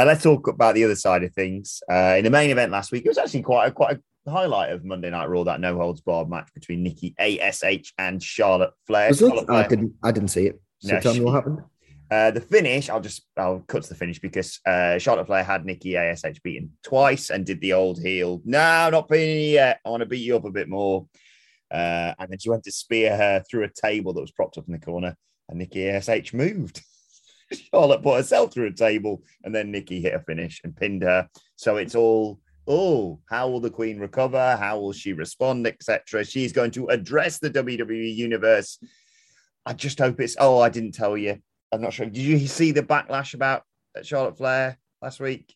Uh, 0.00 0.04
let's 0.06 0.22
talk 0.22 0.48
about 0.48 0.74
the 0.74 0.84
other 0.84 0.96
side 0.96 1.22
of 1.24 1.34
things. 1.34 1.82
Uh, 1.90 2.14
in 2.16 2.24
the 2.24 2.30
main 2.30 2.48
event 2.48 2.72
last 2.72 2.90
week, 2.90 3.04
it 3.04 3.08
was 3.08 3.18
actually 3.18 3.42
quite 3.42 3.66
a, 3.66 3.70
quite 3.70 3.98
a 4.26 4.30
highlight 4.30 4.72
of 4.72 4.82
Monday 4.82 5.10
Night 5.10 5.28
Raw. 5.28 5.44
That 5.44 5.60
no 5.60 5.76
holds 5.76 6.00
barred 6.00 6.30
match 6.30 6.48
between 6.54 6.82
Nikki 6.82 7.14
Ash 7.18 7.92
and 7.98 8.22
Charlotte 8.22 8.70
Flair. 8.86 9.12
Charlotte 9.12 9.50
I 9.50 9.68
didn't. 9.68 9.92
I 10.02 10.10
didn't 10.10 10.30
see 10.30 10.46
it. 10.46 10.60
So 10.78 10.94
No, 10.94 11.00
tell 11.00 11.12
me 11.12 11.20
what 11.20 11.34
happened. 11.34 11.60
Uh, 12.10 12.30
the 12.30 12.40
finish, 12.40 12.88
I'll 12.88 13.02
just 13.02 13.26
I'll 13.36 13.60
cut 13.68 13.82
to 13.82 13.88
the 13.90 13.94
finish 13.94 14.18
because 14.20 14.58
uh, 14.66 14.96
Charlotte 14.96 15.26
Flair 15.26 15.44
had 15.44 15.66
Nikki 15.66 15.98
Ash 15.98 16.22
beaten 16.42 16.72
twice 16.82 17.28
and 17.28 17.44
did 17.44 17.60
the 17.60 17.74
old 17.74 18.00
heel. 18.00 18.40
No, 18.46 18.88
not 18.88 19.06
beating 19.06 19.36
you 19.36 19.50
yet. 19.50 19.80
I 19.84 19.90
want 19.90 20.00
to 20.00 20.06
beat 20.06 20.24
you 20.24 20.34
up 20.34 20.46
a 20.46 20.50
bit 20.50 20.68
more. 20.70 21.06
Uh, 21.70 22.14
and 22.18 22.30
then 22.30 22.38
she 22.38 22.48
went 22.48 22.64
to 22.64 22.72
spear 22.72 23.14
her 23.14 23.44
through 23.48 23.64
a 23.64 23.86
table 23.86 24.14
that 24.14 24.22
was 24.22 24.32
propped 24.32 24.56
up 24.56 24.66
in 24.66 24.72
the 24.72 24.80
corner, 24.80 25.14
and 25.50 25.58
Nikki 25.58 25.90
Ash 25.90 26.32
moved. 26.32 26.82
Charlotte 27.52 28.02
put 28.02 28.16
herself 28.16 28.52
through 28.52 28.68
a 28.68 28.72
table, 28.72 29.22
and 29.44 29.54
then 29.54 29.70
Nikki 29.70 30.00
hit 30.00 30.14
a 30.14 30.20
finish 30.20 30.60
and 30.64 30.76
pinned 30.76 31.02
her. 31.02 31.28
So 31.56 31.76
it's 31.76 31.94
all 31.94 32.40
oh, 32.70 33.20
how 33.28 33.48
will 33.48 33.60
the 33.60 33.70
Queen 33.70 33.98
recover? 33.98 34.56
How 34.56 34.78
will 34.78 34.92
she 34.92 35.12
respond, 35.12 35.66
etc. 35.66 36.24
She's 36.24 36.52
going 36.52 36.70
to 36.72 36.86
address 36.86 37.38
the 37.38 37.50
WWE 37.50 38.14
universe. 38.14 38.78
I 39.66 39.72
just 39.72 39.98
hope 39.98 40.20
it's. 40.20 40.36
Oh, 40.38 40.60
I 40.60 40.68
didn't 40.68 40.92
tell 40.92 41.16
you. 41.16 41.38
I'm 41.72 41.82
not 41.82 41.92
sure. 41.92 42.06
Did 42.06 42.18
you 42.18 42.46
see 42.46 42.72
the 42.72 42.82
backlash 42.82 43.34
about 43.34 43.62
Charlotte 44.02 44.36
Flair 44.36 44.78
last 45.02 45.20
week? 45.20 45.54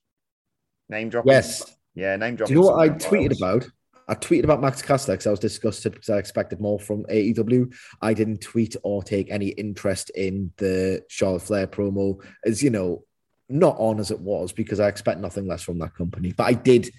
Name 0.89 1.09
dropping. 1.09 1.33
Yes. 1.33 1.65
Yeah, 1.95 2.17
name 2.17 2.35
Do 2.35 2.39
dropping. 2.39 2.57
you 2.57 2.63
know 2.63 2.69
what 2.69 2.81
I 2.81 2.89
tweeted 2.91 3.37
about? 3.39 3.67
I 4.07 4.15
tweeted 4.15 4.45
about 4.45 4.61
Max 4.61 4.83
Caster 4.83 5.13
because 5.13 5.27
I 5.27 5.31
was 5.31 5.41
disgusted 5.41 5.93
because 5.93 6.11
I 6.11 6.19
expected 6.19 6.61
more 6.61 6.79
from 6.79 7.05
AEW. 7.05 7.75
I 8.03 8.15
didn't 8.15 8.41
tweet 8.41 8.77
or 8.83 9.03
take 9.03 9.31
any 9.31 9.49
interest 9.49 10.11
in 10.11 10.53
the 10.59 11.03
Charlotte 11.09 11.43
Flair 11.43 11.67
promo, 11.67 12.23
as 12.45 12.63
you 12.63 12.71
know, 12.71 13.05
not 13.49 13.77
on 13.79 14.01
as 14.01 14.11
it 14.11 14.21
was 14.21 14.53
because 14.53 14.81
I 14.81 14.89
expect 14.89 15.21
nothing 15.21 15.47
less 15.47 15.63
from 15.63 15.79
that 15.79 15.95
company. 15.95 16.33
But 16.33 16.45
I 16.45 16.53
did 16.55 16.91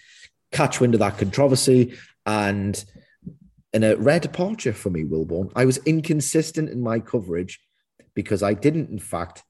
catch 0.52 0.80
wind 0.80 0.94
of 0.94 1.00
that 1.00 1.18
controversy 1.18 1.98
and 2.26 2.84
in 3.74 3.84
a 3.84 3.96
rare 3.98 4.20
departure 4.20 4.74
for 4.74 4.90
me, 4.90 5.04
Wilborn. 5.04 5.52
I 5.56 5.66
was 5.66 5.78
inconsistent 5.80 6.70
in 6.70 6.82
my 6.82 7.00
coverage 7.00 7.60
because 8.14 8.42
I 8.42 8.54
didn't, 8.54 8.90
in 8.90 9.00
fact, 9.00 9.44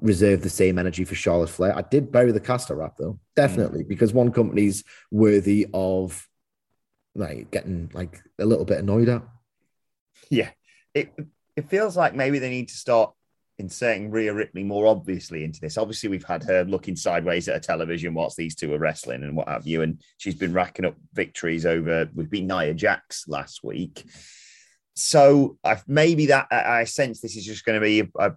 reserve 0.00 0.42
the 0.42 0.48
same 0.48 0.78
energy 0.78 1.04
for 1.04 1.14
Charlotte 1.14 1.50
Flair. 1.50 1.76
I 1.76 1.82
did 1.82 2.10
bury 2.12 2.32
the 2.32 2.40
caster 2.40 2.74
rap 2.74 2.94
though, 2.98 3.18
definitely, 3.36 3.84
mm. 3.84 3.88
because 3.88 4.12
one 4.12 4.32
company's 4.32 4.84
worthy 5.10 5.66
of 5.74 6.27
like 7.14 7.50
getting 7.50 7.90
like 7.94 8.22
a 8.38 8.46
little 8.46 8.64
bit 8.64 8.78
annoyed 8.78 9.08
at. 9.08 9.22
Yeah, 10.30 10.50
it 10.94 11.12
it 11.56 11.68
feels 11.68 11.96
like 11.96 12.14
maybe 12.14 12.38
they 12.38 12.50
need 12.50 12.68
to 12.68 12.76
start 12.76 13.12
inserting 13.58 14.10
Rhea 14.10 14.32
Ripley 14.32 14.62
more 14.62 14.86
obviously 14.86 15.42
into 15.42 15.60
this. 15.60 15.76
Obviously, 15.76 16.08
we've 16.08 16.24
had 16.24 16.44
her 16.44 16.64
looking 16.64 16.96
sideways 16.96 17.48
at 17.48 17.56
a 17.56 17.60
television 17.60 18.14
whilst 18.14 18.36
these 18.36 18.54
two 18.54 18.72
are 18.72 18.78
wrestling 18.78 19.24
and 19.24 19.36
what 19.36 19.48
have 19.48 19.66
you, 19.66 19.82
and 19.82 20.00
she's 20.18 20.36
been 20.36 20.52
racking 20.52 20.84
up 20.84 20.94
victories 21.12 21.66
over. 21.66 22.08
We've 22.14 22.30
been 22.30 22.46
Nia 22.46 22.74
Jax 22.74 23.26
last 23.26 23.64
week, 23.64 24.04
so 24.94 25.58
I've, 25.64 25.86
maybe 25.88 26.26
that 26.26 26.46
I, 26.50 26.80
I 26.80 26.84
sense 26.84 27.20
this 27.20 27.36
is 27.36 27.44
just 27.44 27.64
going 27.64 27.80
to 27.80 27.84
be 27.84 28.00
a, 28.00 28.08
a 28.18 28.36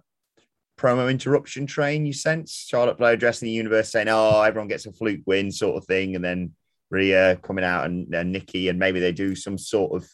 promo 0.78 1.10
interruption 1.10 1.66
train. 1.66 2.06
You 2.06 2.12
sense 2.12 2.66
Charlotte 2.68 2.98
Flair 2.98 3.12
addressing 3.12 3.46
the 3.46 3.52
universe, 3.52 3.90
saying, 3.90 4.08
"Oh, 4.08 4.42
everyone 4.42 4.68
gets 4.68 4.86
a 4.86 4.92
fluke 4.92 5.22
win," 5.26 5.52
sort 5.52 5.76
of 5.76 5.86
thing, 5.86 6.16
and 6.16 6.24
then 6.24 6.52
Rhea 6.92 7.36
coming 7.42 7.64
out 7.64 7.86
and, 7.86 8.14
and 8.14 8.30
Nikki, 8.30 8.68
and 8.68 8.78
maybe 8.78 9.00
they 9.00 9.12
do 9.12 9.34
some 9.34 9.58
sort 9.58 9.92
of 9.96 10.08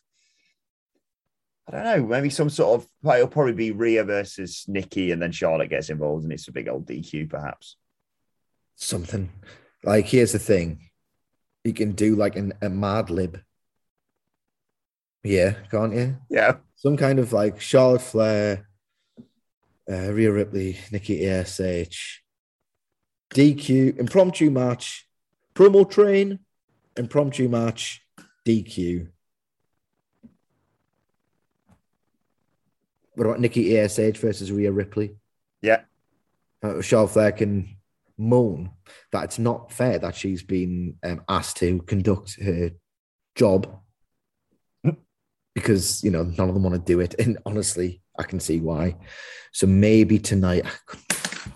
I 1.67 1.73
don't 1.73 1.85
know, 1.85 2.07
maybe 2.07 2.31
some 2.31 2.49
sort 2.49 2.81
of 2.81 3.15
it'll 3.15 3.29
probably 3.29 3.53
be 3.53 3.73
Rhea 3.73 4.03
versus 4.03 4.65
Nikki, 4.69 5.11
and 5.11 5.21
then 5.21 5.33
Charlotte 5.33 5.69
gets 5.69 5.91
involved, 5.91 6.25
and 6.25 6.33
it's 6.33 6.49
a 6.49 6.53
big 6.53 6.69
old 6.69 6.87
DQ, 6.87 7.29
perhaps. 7.29 7.77
Something 8.77 9.31
like 9.85 10.07
here's 10.07 10.33
the 10.33 10.39
thing, 10.39 10.89
you 11.65 11.75
can 11.75 11.93
do 11.93 12.17
like 12.17 12.37
an, 12.37 12.55
a 12.63 12.71
Mad 12.71 13.11
Lib. 13.11 13.41
Yeah, 15.23 15.57
can't 15.71 15.95
you? 15.95 16.17
Yeah. 16.31 16.57
Some 16.77 16.97
kind 16.97 17.19
of 17.19 17.33
like 17.33 17.61
Charlotte 17.61 18.01
Flair, 18.01 18.69
uh, 19.91 20.13
Rhea 20.13 20.33
Ripley, 20.33 20.79
Nikki 20.91 21.29
Ash, 21.29 22.23
DQ, 23.35 23.99
impromptu 23.99 24.51
match, 24.51 25.07
promo 25.55 25.89
train, 25.89 26.39
impromptu 26.99 27.49
match, 27.49 28.05
DQ. 28.47 29.09
What 33.15 33.27
about 33.27 33.41
Nikki 33.41 33.79
Ash 33.79 33.97
versus 33.97 34.53
Rhea 34.53 34.71
Ripley? 34.71 35.17
Yeah. 35.63 35.83
Uh, 36.63 36.81
Charlotte 36.81 37.11
Flair 37.11 37.33
can 37.33 37.77
moan 38.17 38.71
that 39.13 39.25
it's 39.25 39.39
not 39.39 39.73
fair 39.73 39.99
that 39.99 40.15
she's 40.15 40.43
been 40.43 40.97
um, 41.05 41.23
asked 41.29 41.57
to 41.59 41.81
conduct 41.83 42.41
her 42.43 42.73
job 43.37 43.81
because 45.55 46.03
you 46.03 46.11
know 46.11 46.25
none 46.25 46.49
of 46.49 46.55
them 46.55 46.65
want 46.65 46.75
to 46.75 46.93
do 46.93 47.01
it, 47.01 47.15
and 47.19 47.39
honestly, 47.47 48.03
I 48.19 48.25
can 48.25 48.41
see 48.41 48.61
why. 48.61 48.97
So 49.53 49.67
maybe 49.67 50.19
tonight, 50.19 50.67
I 50.67 50.71
couldn't 50.87 51.55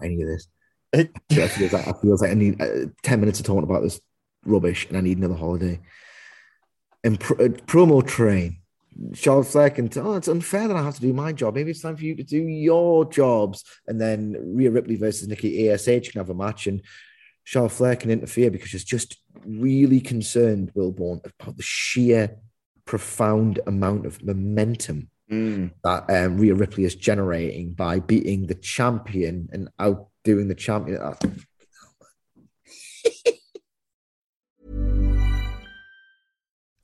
any 0.02 0.22
of 0.22 0.28
this. 0.28 0.48
It 0.92 1.10
feels 1.30 1.72
like, 1.72 1.88
I 1.88 1.92
feel 2.00 2.16
like 2.16 2.30
I 2.30 2.34
need 2.34 2.62
uh, 2.62 2.86
ten 3.02 3.20
minutes 3.20 3.40
of 3.40 3.46
talking 3.46 3.64
about 3.64 3.82
this 3.82 4.00
rubbish, 4.44 4.86
and 4.88 4.96
I 4.96 5.00
need 5.00 5.18
another 5.18 5.34
holiday. 5.34 5.80
And 7.02 7.22
uh, 7.22 7.48
promo 7.66 8.06
train 8.06 8.58
Charles 9.14 9.52
Flair 9.52 9.70
can, 9.70 9.90
oh, 9.96 10.14
it's 10.14 10.28
unfair 10.28 10.68
that 10.68 10.76
I 10.76 10.82
have 10.82 10.94
to 10.96 11.00
do 11.00 11.12
my 11.12 11.32
job. 11.32 11.54
Maybe 11.54 11.70
it's 11.70 11.82
time 11.82 11.96
for 11.96 12.04
you 12.04 12.14
to 12.16 12.22
do 12.22 12.38
your 12.38 13.04
jobs. 13.04 13.64
And 13.86 14.00
then 14.00 14.36
Rhea 14.54 14.70
Ripley 14.70 14.96
versus 14.96 15.28
Nikki 15.28 15.68
ASH 15.68 15.84
can 15.84 16.20
have 16.20 16.30
a 16.30 16.34
match 16.34 16.66
and 16.66 16.82
Charles 17.44 17.76
Flair 17.76 17.96
can 17.96 18.10
interfere 18.10 18.50
because 18.50 18.68
she's 18.68 18.84
just 18.84 19.18
really 19.44 20.00
concerned, 20.00 20.72
Wilborn, 20.74 21.20
about 21.40 21.56
the 21.56 21.62
sheer 21.62 22.36
profound 22.86 23.60
amount 23.66 24.06
of 24.06 24.22
momentum 24.24 25.10
mm. 25.30 25.70
that 25.82 26.08
um, 26.08 26.38
Rhea 26.38 26.54
Ripley 26.54 26.84
is 26.84 26.94
generating 26.94 27.72
by 27.72 27.98
beating 27.98 28.46
the 28.46 28.54
champion 28.54 29.48
and 29.52 29.68
outdoing 29.78 30.48
the 30.48 30.54
champion. 30.54 31.00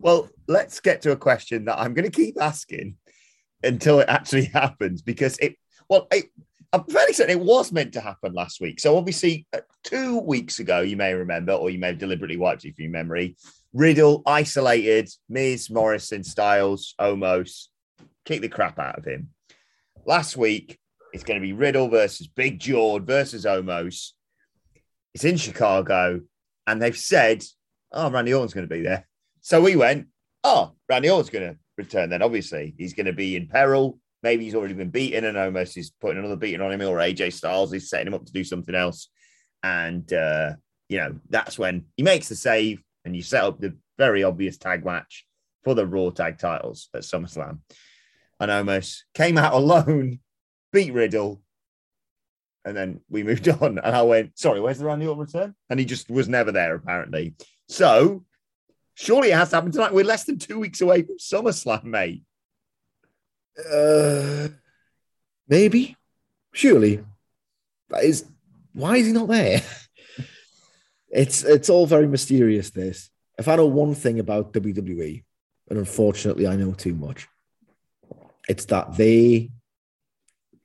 Well, 0.00 0.28
let's 0.46 0.80
get 0.80 1.02
to 1.02 1.12
a 1.12 1.16
question 1.16 1.64
that 1.66 1.78
I'm 1.78 1.94
going 1.94 2.10
to 2.10 2.16
keep 2.16 2.40
asking 2.40 2.96
until 3.62 4.00
it 4.00 4.08
actually 4.08 4.44
happens 4.54 5.02
because 5.02 5.38
it, 5.38 5.56
well, 5.88 6.06
it, 6.12 6.26
I'm 6.72 6.84
fairly 6.84 7.12
certain 7.12 7.38
it 7.38 7.44
was 7.44 7.72
meant 7.72 7.94
to 7.94 8.00
happen 8.00 8.34
last 8.34 8.60
week. 8.60 8.78
So 8.78 8.96
obviously, 8.96 9.46
uh, 9.52 9.60
two 9.82 10.18
weeks 10.18 10.60
ago, 10.60 10.80
you 10.80 10.96
may 10.96 11.14
remember, 11.14 11.52
or 11.52 11.70
you 11.70 11.78
may 11.78 11.88
have 11.88 11.98
deliberately 11.98 12.36
wiped 12.36 12.64
it 12.64 12.76
from 12.76 12.84
your 12.84 12.92
memory. 12.92 13.36
Riddle 13.72 14.22
isolated 14.26 15.10
Miz, 15.28 15.70
Morrison, 15.70 16.24
Styles, 16.24 16.94
Omos, 17.00 17.66
kick 18.24 18.42
the 18.42 18.48
crap 18.48 18.78
out 18.78 18.98
of 18.98 19.04
him. 19.04 19.30
Last 20.04 20.36
week, 20.36 20.78
it's 21.12 21.24
going 21.24 21.40
to 21.40 21.46
be 21.46 21.54
Riddle 21.54 21.88
versus 21.88 22.28
Big 22.28 22.60
George 22.60 23.04
versus 23.04 23.44
Omos. 23.44 24.12
It's 25.14 25.24
in 25.24 25.38
Chicago, 25.38 26.20
and 26.66 26.80
they've 26.80 26.96
said, 26.96 27.44
"Oh, 27.92 28.10
Randy 28.10 28.34
Orton's 28.34 28.54
going 28.54 28.68
to 28.68 28.74
be 28.74 28.82
there." 28.82 29.07
So 29.48 29.62
we 29.62 29.76
went, 29.76 30.08
oh, 30.44 30.72
Randy 30.90 31.08
Orton's 31.08 31.30
going 31.30 31.54
to 31.54 31.58
return 31.78 32.10
then. 32.10 32.20
Obviously, 32.20 32.74
he's 32.76 32.92
going 32.92 33.06
to 33.06 33.14
be 33.14 33.34
in 33.34 33.46
peril. 33.46 33.98
Maybe 34.22 34.44
he's 34.44 34.54
already 34.54 34.74
been 34.74 34.90
beaten 34.90 35.24
and 35.24 35.38
Omos 35.38 35.72
he's 35.72 35.90
putting 35.90 36.18
another 36.18 36.36
beating 36.36 36.60
on 36.60 36.70
him, 36.70 36.82
or 36.82 36.98
AJ 36.98 37.32
Styles 37.32 37.72
is 37.72 37.88
setting 37.88 38.08
him 38.08 38.12
up 38.12 38.26
to 38.26 38.32
do 38.32 38.44
something 38.44 38.74
else. 38.74 39.08
And, 39.62 40.12
uh, 40.12 40.52
you 40.90 40.98
know, 40.98 41.18
that's 41.30 41.58
when 41.58 41.86
he 41.96 42.02
makes 42.02 42.28
the 42.28 42.36
save 42.36 42.82
and 43.06 43.16
you 43.16 43.22
set 43.22 43.42
up 43.42 43.58
the 43.58 43.74
very 43.96 44.22
obvious 44.22 44.58
tag 44.58 44.84
match 44.84 45.24
for 45.64 45.74
the 45.74 45.86
Raw 45.86 46.10
tag 46.10 46.36
titles 46.36 46.90
at 46.92 47.00
SummerSlam. 47.00 47.60
And 48.40 48.50
Omos 48.50 48.98
came 49.14 49.38
out 49.38 49.54
alone, 49.54 50.20
beat 50.74 50.92
Riddle, 50.92 51.40
and 52.66 52.76
then 52.76 53.00
we 53.08 53.22
moved 53.22 53.48
on. 53.62 53.78
And 53.78 53.96
I 53.96 54.02
went, 54.02 54.38
sorry, 54.38 54.60
where's 54.60 54.78
the 54.78 54.84
Randy 54.84 55.06
Orton 55.06 55.24
return? 55.24 55.54
And 55.70 55.80
he 55.80 55.86
just 55.86 56.10
was 56.10 56.28
never 56.28 56.52
there, 56.52 56.74
apparently. 56.74 57.34
So 57.70 58.26
surely 58.98 59.30
it 59.30 59.36
has 59.36 59.50
to 59.50 59.56
happen 59.56 59.70
tonight. 59.70 59.94
We're 59.94 60.04
less 60.04 60.24
than 60.24 60.38
two 60.38 60.58
weeks 60.58 60.80
away 60.80 61.02
from 61.02 61.18
SummerSlam, 61.18 61.84
mate. 61.84 62.22
Uh, 63.58 64.48
maybe, 65.48 65.96
surely. 66.52 67.04
That 67.90 68.04
is 68.04 68.24
why 68.72 68.96
is 68.96 69.06
he 69.06 69.12
not 69.12 69.28
there? 69.28 69.62
it's 71.10 71.44
it's 71.44 71.70
all 71.70 71.86
very 71.86 72.08
mysterious. 72.08 72.70
This. 72.70 73.08
If 73.38 73.46
I 73.46 73.56
know 73.56 73.66
one 73.66 73.94
thing 73.94 74.18
about 74.18 74.52
WWE, 74.52 75.22
and 75.70 75.78
unfortunately 75.78 76.48
I 76.48 76.56
know 76.56 76.72
too 76.72 76.94
much, 76.94 77.28
it's 78.48 78.64
that 78.66 78.96
they 78.96 79.50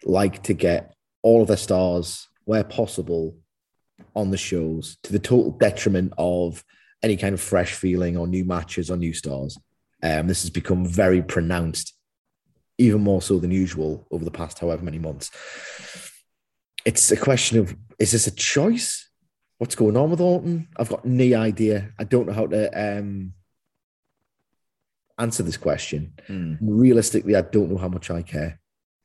like 0.04 0.44
to 0.44 0.54
get 0.54 0.96
all 1.22 1.44
of 1.44 1.48
their 1.48 1.58
stars 1.58 2.28
where 2.46 2.64
possible 2.64 3.38
on 4.16 4.32
the 4.32 4.38
shows 4.38 4.98
to 5.04 5.14
the 5.14 5.20
total 5.20 5.52
detriment 5.52 6.14
of 6.18 6.64
any 7.04 7.18
kind 7.18 7.34
of 7.34 7.42
fresh 7.42 7.74
feeling 7.74 8.18
or 8.18 8.26
new 8.26 8.46
matches 8.46 8.90
or 8.90 8.98
new 8.98 9.14
stars. 9.14 9.58
Um, 10.02 10.28
this 10.28 10.42
has 10.42 10.50
become 10.50 10.86
very 10.86 11.22
pronounced, 11.22 11.94
even 12.78 13.02
more 13.02 13.22
so 13.22 13.40
than 13.40 13.52
usual 13.52 14.08
over 14.10 14.26
the 14.26 14.32
past 14.32 14.60
however 14.60 14.84
many 14.84 15.00
months. 15.00 15.30
It's 16.86 17.12
a 17.12 17.18
question 17.18 17.60
of 17.60 17.76
is 18.00 18.12
this 18.12 18.28
a 18.28 18.32
choice? 18.32 19.10
What's 19.58 19.76
going 19.76 19.96
on 19.96 20.10
with 20.10 20.20
Orton? 20.20 20.68
I've 20.78 20.90
got 20.90 21.06
no 21.06 21.40
idea. 21.40 21.92
I 22.00 22.04
don't 22.04 22.28
know 22.28 22.34
how 22.34 22.48
to 22.48 22.98
um, 22.98 23.34
answer 25.18 25.44
this 25.44 25.58
question. 25.58 26.14
Hmm. 26.28 26.56
Realistically, 26.60 27.36
I 27.36 27.42
don't 27.42 27.72
know 27.72 27.78
how 27.78 27.88
much 27.88 28.10
I 28.10 28.24
care. 28.24 28.60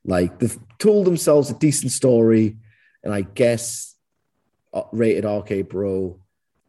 Like 0.05 0.39
they've 0.39 0.59
told 0.79 1.07
themselves 1.07 1.51
a 1.51 1.55
decent 1.55 1.93
story, 1.93 2.57
and 3.05 3.13
I 3.13 3.23
guess 3.23 3.95
uh, 4.73 4.83
rated 4.93 5.25
RK 5.25 5.69
Bro. 5.69 6.21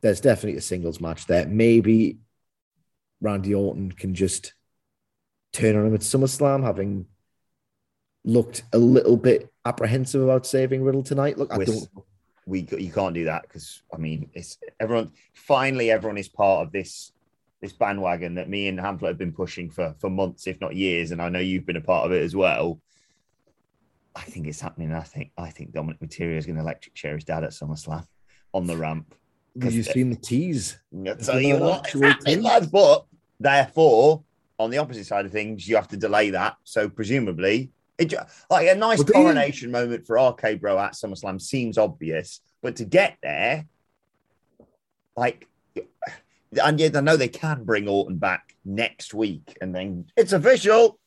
There's 0.01 0.21
definitely 0.21 0.57
a 0.57 0.61
singles 0.61 1.01
match 1.01 1.25
there. 1.25 1.45
Maybe 1.47 2.19
Randy 3.21 3.53
Orton 3.53 3.91
can 3.91 4.15
just 4.15 4.53
turn 5.51 5.75
on 5.75 5.85
him 5.87 5.93
at 5.93 6.01
SummerSlam, 6.01 6.63
having 6.63 7.05
looked 8.23 8.63
a 8.73 8.77
little 8.77 9.17
bit 9.17 9.51
apprehensive 9.65 10.21
about 10.21 10.45
saving 10.45 10.83
Riddle 10.83 11.03
tonight. 11.03 11.37
Look, 11.37 11.51
I 11.51 11.57
With- 11.57 11.67
don't. 11.67 12.05
we 12.45 12.67
you 12.77 12.91
can't 12.91 13.13
do 13.13 13.25
that 13.25 13.43
because 13.43 13.83
I 13.93 13.97
mean 13.97 14.29
it's 14.33 14.57
everyone 14.79 15.11
finally 15.33 15.91
everyone 15.91 16.17
is 16.17 16.27
part 16.27 16.65
of 16.65 16.71
this 16.71 17.11
this 17.61 17.73
bandwagon 17.73 18.35
that 18.35 18.49
me 18.49 18.67
and 18.67 18.79
Hamlet 18.79 19.09
have 19.09 19.17
been 19.19 19.33
pushing 19.33 19.69
for 19.69 19.93
for 19.99 20.09
months 20.09 20.47
if 20.47 20.59
not 20.59 20.75
years 20.75 21.11
and 21.11 21.21
I 21.21 21.29
know 21.29 21.39
you've 21.39 21.67
been 21.67 21.75
a 21.75 21.81
part 21.81 22.05
of 22.07 22.11
it 22.11 22.23
as 22.23 22.35
well 22.35 22.79
I 24.15 24.21
think 24.21 24.47
it's 24.47 24.61
happening 24.61 24.91
I 24.93 25.01
think 25.01 25.31
I 25.37 25.51
think 25.51 25.73
Dominik 25.73 25.99
Mysterio 25.99 26.37
is 26.37 26.47
going 26.47 26.55
to 26.55 26.61
electric 26.61 26.95
chair 26.95 27.13
his 27.13 27.23
dad 27.23 27.43
at 27.43 27.51
SummerSlam 27.51 28.07
on 28.53 28.65
the 28.65 28.77
ramp 28.77 29.13
Have 29.61 29.73
you 29.73 29.83
seen 29.83 30.09
the 30.09 30.15
tease? 30.15 30.79
I'll 30.95 31.15
tell 31.15 31.37
Is 31.37 31.45
you 31.45 31.57
what 31.57 31.85
it's 31.93 31.99
happening, 32.01 32.43
lads 32.43 32.67
but 32.67 33.05
therefore 33.39 34.23
on 34.57 34.69
the 34.69 34.77
opposite 34.77 35.05
side 35.05 35.25
of 35.25 35.31
things 35.31 35.67
you 35.67 35.75
have 35.75 35.87
to 35.87 35.97
delay 35.97 36.29
that 36.31 36.57
so 36.63 36.89
presumably 36.89 37.71
it, 37.99 38.13
like 38.49 38.67
a 38.67 38.75
nice 38.75 38.99
Well, 38.99 39.05
do 39.05 39.17
you- 39.17 39.23
coronation 39.25 39.71
moment 39.71 40.07
for 40.07 40.17
RK 40.17 40.59
Bro 40.59 40.79
at 40.79 40.93
SummerSlam 40.93 41.41
seems 41.41 41.77
obvious, 41.77 42.41
but 42.61 42.77
to 42.77 42.85
get 42.85 43.17
there, 43.21 43.65
like, 45.17 45.47
and 46.63 46.79
yet 46.79 46.95
I 46.95 47.01
know 47.01 47.17
they 47.17 47.27
can 47.27 47.65
bring 47.65 47.87
Orton 47.87 48.17
back 48.17 48.55
next 48.63 49.13
week, 49.13 49.57
and 49.61 49.75
then 49.75 50.05
it's 50.15 50.33
official. 50.33 50.97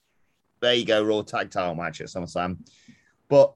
There 0.60 0.74
you 0.74 0.84
go, 0.84 1.02
Raw 1.02 1.22
Tag 1.22 1.50
Title 1.50 1.74
match 1.74 2.00
at 2.00 2.08
SummerSlam. 2.08 2.58
But 3.28 3.54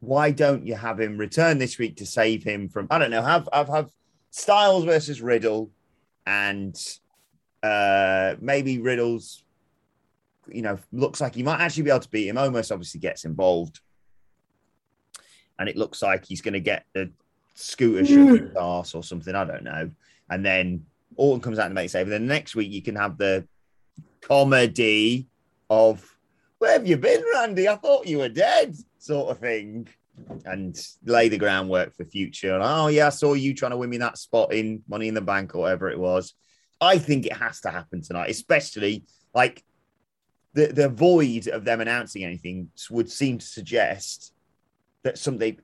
why 0.00 0.30
don't 0.30 0.66
you 0.66 0.74
have 0.74 1.00
him 1.00 1.18
return 1.18 1.58
this 1.58 1.78
week 1.78 1.96
to 1.96 2.06
save 2.06 2.44
him 2.44 2.68
from? 2.68 2.86
I 2.90 2.98
don't 2.98 3.10
know. 3.10 3.22
Have 3.22 3.48
have 3.52 3.68
have 3.68 3.90
Styles 4.38 4.84
versus 4.84 5.20
Riddle, 5.20 5.70
and 6.26 6.76
uh 7.62 8.36
maybe 8.40 8.78
Riddle's 8.78 9.42
you 10.52 10.62
know, 10.62 10.78
looks 10.92 11.20
like 11.20 11.34
he 11.34 11.42
might 11.42 11.60
actually 11.60 11.84
be 11.84 11.90
able 11.90 12.00
to 12.00 12.08
beat 12.08 12.28
him. 12.28 12.36
Omos 12.36 12.72
obviously 12.72 13.00
gets 13.00 13.24
involved. 13.24 13.80
And 15.58 15.68
it 15.68 15.76
looks 15.76 16.02
like 16.02 16.24
he's 16.24 16.40
going 16.40 16.54
to 16.54 16.60
get 16.60 16.84
the 16.94 17.10
scooter 17.54 18.04
shoved 18.04 18.40
his 18.40 18.56
arse 18.56 18.94
or 18.94 19.02
something. 19.02 19.34
I 19.34 19.44
don't 19.44 19.64
know. 19.64 19.90
And 20.30 20.44
then 20.44 20.86
Orton 21.16 21.40
comes 21.40 21.58
out 21.58 21.66
and 21.66 21.74
makes 21.74 21.92
a 21.92 21.98
save. 21.98 22.06
And 22.06 22.12
then 22.12 22.26
next 22.26 22.54
week 22.54 22.70
you 22.70 22.82
can 22.82 22.96
have 22.96 23.18
the 23.18 23.46
comedy 24.20 25.26
of 25.68 26.04
where 26.58 26.72
have 26.72 26.86
you 26.86 26.96
been, 26.96 27.22
Randy? 27.34 27.68
I 27.68 27.76
thought 27.76 28.06
you 28.06 28.18
were 28.18 28.28
dead, 28.28 28.76
sort 28.98 29.30
of 29.30 29.38
thing. 29.38 29.88
And 30.44 30.78
lay 31.04 31.28
the 31.28 31.38
groundwork 31.38 31.94
for 31.94 32.04
future. 32.04 32.54
And, 32.54 32.62
oh, 32.62 32.88
yeah, 32.88 33.06
I 33.06 33.10
saw 33.10 33.34
you 33.34 33.54
trying 33.54 33.70
to 33.72 33.76
win 33.76 33.90
me 33.90 33.98
that 33.98 34.18
spot 34.18 34.52
in 34.52 34.82
Money 34.88 35.08
in 35.08 35.14
the 35.14 35.20
Bank 35.20 35.54
or 35.54 35.62
whatever 35.62 35.88
it 35.90 35.98
was. 35.98 36.34
I 36.80 36.98
think 36.98 37.26
it 37.26 37.36
has 37.36 37.60
to 37.62 37.70
happen 37.70 38.02
tonight, 38.02 38.30
especially 38.30 39.04
like 39.34 39.64
the 40.54 40.66
the 40.68 40.88
void 40.88 41.48
of 41.48 41.64
them 41.64 41.80
announcing 41.80 42.24
anything 42.24 42.70
would 42.90 43.10
seem 43.10 43.38
to 43.38 43.46
suggest 43.46 44.32
that 45.02 45.18
something 45.18 45.56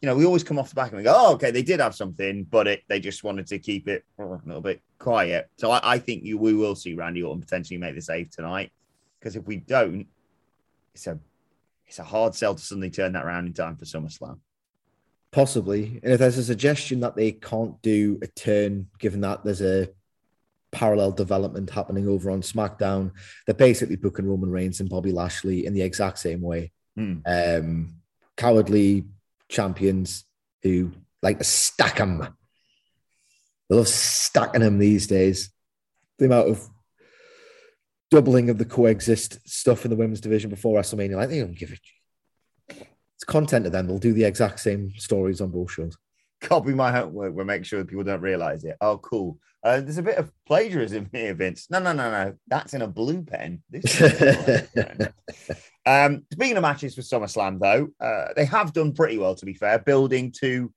you 0.00 0.06
know 0.06 0.16
we 0.16 0.24
always 0.24 0.44
come 0.44 0.58
off 0.58 0.70
the 0.70 0.74
back 0.74 0.88
and 0.88 0.98
we 0.98 1.04
go 1.04 1.14
oh 1.14 1.34
okay 1.34 1.50
they 1.50 1.62
did 1.62 1.80
have 1.80 1.94
something 1.94 2.44
but 2.44 2.66
it 2.66 2.82
they 2.88 2.98
just 2.98 3.22
wanted 3.22 3.46
to 3.46 3.58
keep 3.58 3.86
it 3.86 4.04
a 4.18 4.24
little 4.24 4.62
bit 4.62 4.80
quiet 4.98 5.48
so 5.56 5.70
i, 5.70 5.80
I 5.82 5.98
think 5.98 6.24
you 6.24 6.38
we 6.38 6.54
will 6.54 6.74
see 6.74 6.94
randy 6.94 7.22
orton 7.22 7.40
potentially 7.40 7.78
make 7.78 7.94
the 7.94 8.00
save 8.00 8.30
tonight 8.30 8.72
because 9.18 9.36
if 9.36 9.46
we 9.46 9.56
don't 9.56 10.06
it's 10.94 11.06
a 11.06 11.18
it's 11.90 11.98
a 11.98 12.04
hard 12.04 12.36
sell 12.36 12.54
to 12.54 12.62
suddenly 12.62 12.88
turn 12.88 13.14
that 13.14 13.24
around 13.24 13.48
in 13.48 13.52
time 13.52 13.76
for 13.76 13.84
SummerSlam. 13.84 14.38
Possibly. 15.32 15.98
And 16.04 16.12
if 16.12 16.20
there's 16.20 16.38
a 16.38 16.44
suggestion 16.44 17.00
that 17.00 17.16
they 17.16 17.32
can't 17.32 17.82
do 17.82 18.20
a 18.22 18.28
turn, 18.28 18.86
given 19.00 19.22
that 19.22 19.42
there's 19.44 19.60
a 19.60 19.88
parallel 20.70 21.10
development 21.10 21.68
happening 21.68 22.06
over 22.06 22.30
on 22.30 22.42
SmackDown, 22.42 23.10
they're 23.44 23.56
basically 23.56 23.96
booking 23.96 24.28
Roman 24.28 24.50
Reigns 24.50 24.78
and 24.78 24.88
Bobby 24.88 25.10
Lashley 25.10 25.66
in 25.66 25.74
the 25.74 25.82
exact 25.82 26.20
same 26.20 26.40
way. 26.40 26.70
Hmm. 26.96 27.18
Um, 27.26 27.94
cowardly 28.36 29.06
champions 29.48 30.24
who 30.62 30.92
like 31.22 31.38
to 31.38 31.44
stack 31.44 31.96
them. 31.96 32.36
They 33.68 33.76
love 33.76 33.88
stacking 33.88 34.60
them 34.60 34.78
these 34.78 35.08
days. 35.08 35.50
The 36.20 36.26
amount 36.26 36.50
of 36.50 36.69
doubling 38.10 38.50
of 38.50 38.58
the 38.58 38.64
coexist 38.64 39.38
stuff 39.48 39.84
in 39.84 39.90
the 39.90 39.96
women's 39.96 40.20
division 40.20 40.50
before 40.50 40.78
WrestleMania, 40.78 41.16
like 41.16 41.28
they 41.28 41.40
don't 41.40 41.56
give 41.56 41.72
a 41.72 41.76
it's 43.20 43.24
content 43.26 43.64
to 43.64 43.70
them. 43.70 43.86
They'll 43.86 43.98
do 43.98 44.14
the 44.14 44.24
exact 44.24 44.60
same 44.60 44.92
stories 44.96 45.42
on 45.42 45.50
both 45.50 45.72
shows. 45.72 45.94
Copy 46.40 46.72
my 46.72 46.90
homework. 46.90 47.34
We'll 47.34 47.44
make 47.44 47.66
sure 47.66 47.84
people 47.84 48.02
don't 48.02 48.22
realize 48.22 48.64
it. 48.64 48.78
Oh, 48.80 48.96
cool. 48.96 49.38
Uh, 49.62 49.82
there's 49.82 49.98
a 49.98 50.02
bit 50.02 50.16
of 50.16 50.32
plagiarism 50.46 51.10
here, 51.12 51.34
Vince. 51.34 51.66
No, 51.68 51.80
no, 51.80 51.92
no, 51.92 52.10
no. 52.10 52.34
That's 52.48 52.72
in 52.72 52.80
a 52.80 52.88
blue 52.88 53.22
pen. 53.22 53.62
This 53.68 54.00
is 54.00 54.10
a 54.22 54.68
blue 54.72 54.82
pen. 54.82 55.12
um, 55.86 56.22
speaking 56.32 56.56
of 56.56 56.62
matches 56.62 56.94
for 56.94 57.02
SummerSlam, 57.02 57.60
though, 57.60 57.88
uh, 58.02 58.32
they 58.34 58.46
have 58.46 58.72
done 58.72 58.94
pretty 58.94 59.18
well, 59.18 59.34
to 59.34 59.44
be 59.44 59.52
fair, 59.52 59.78
building 59.78 60.32
to 60.40 60.72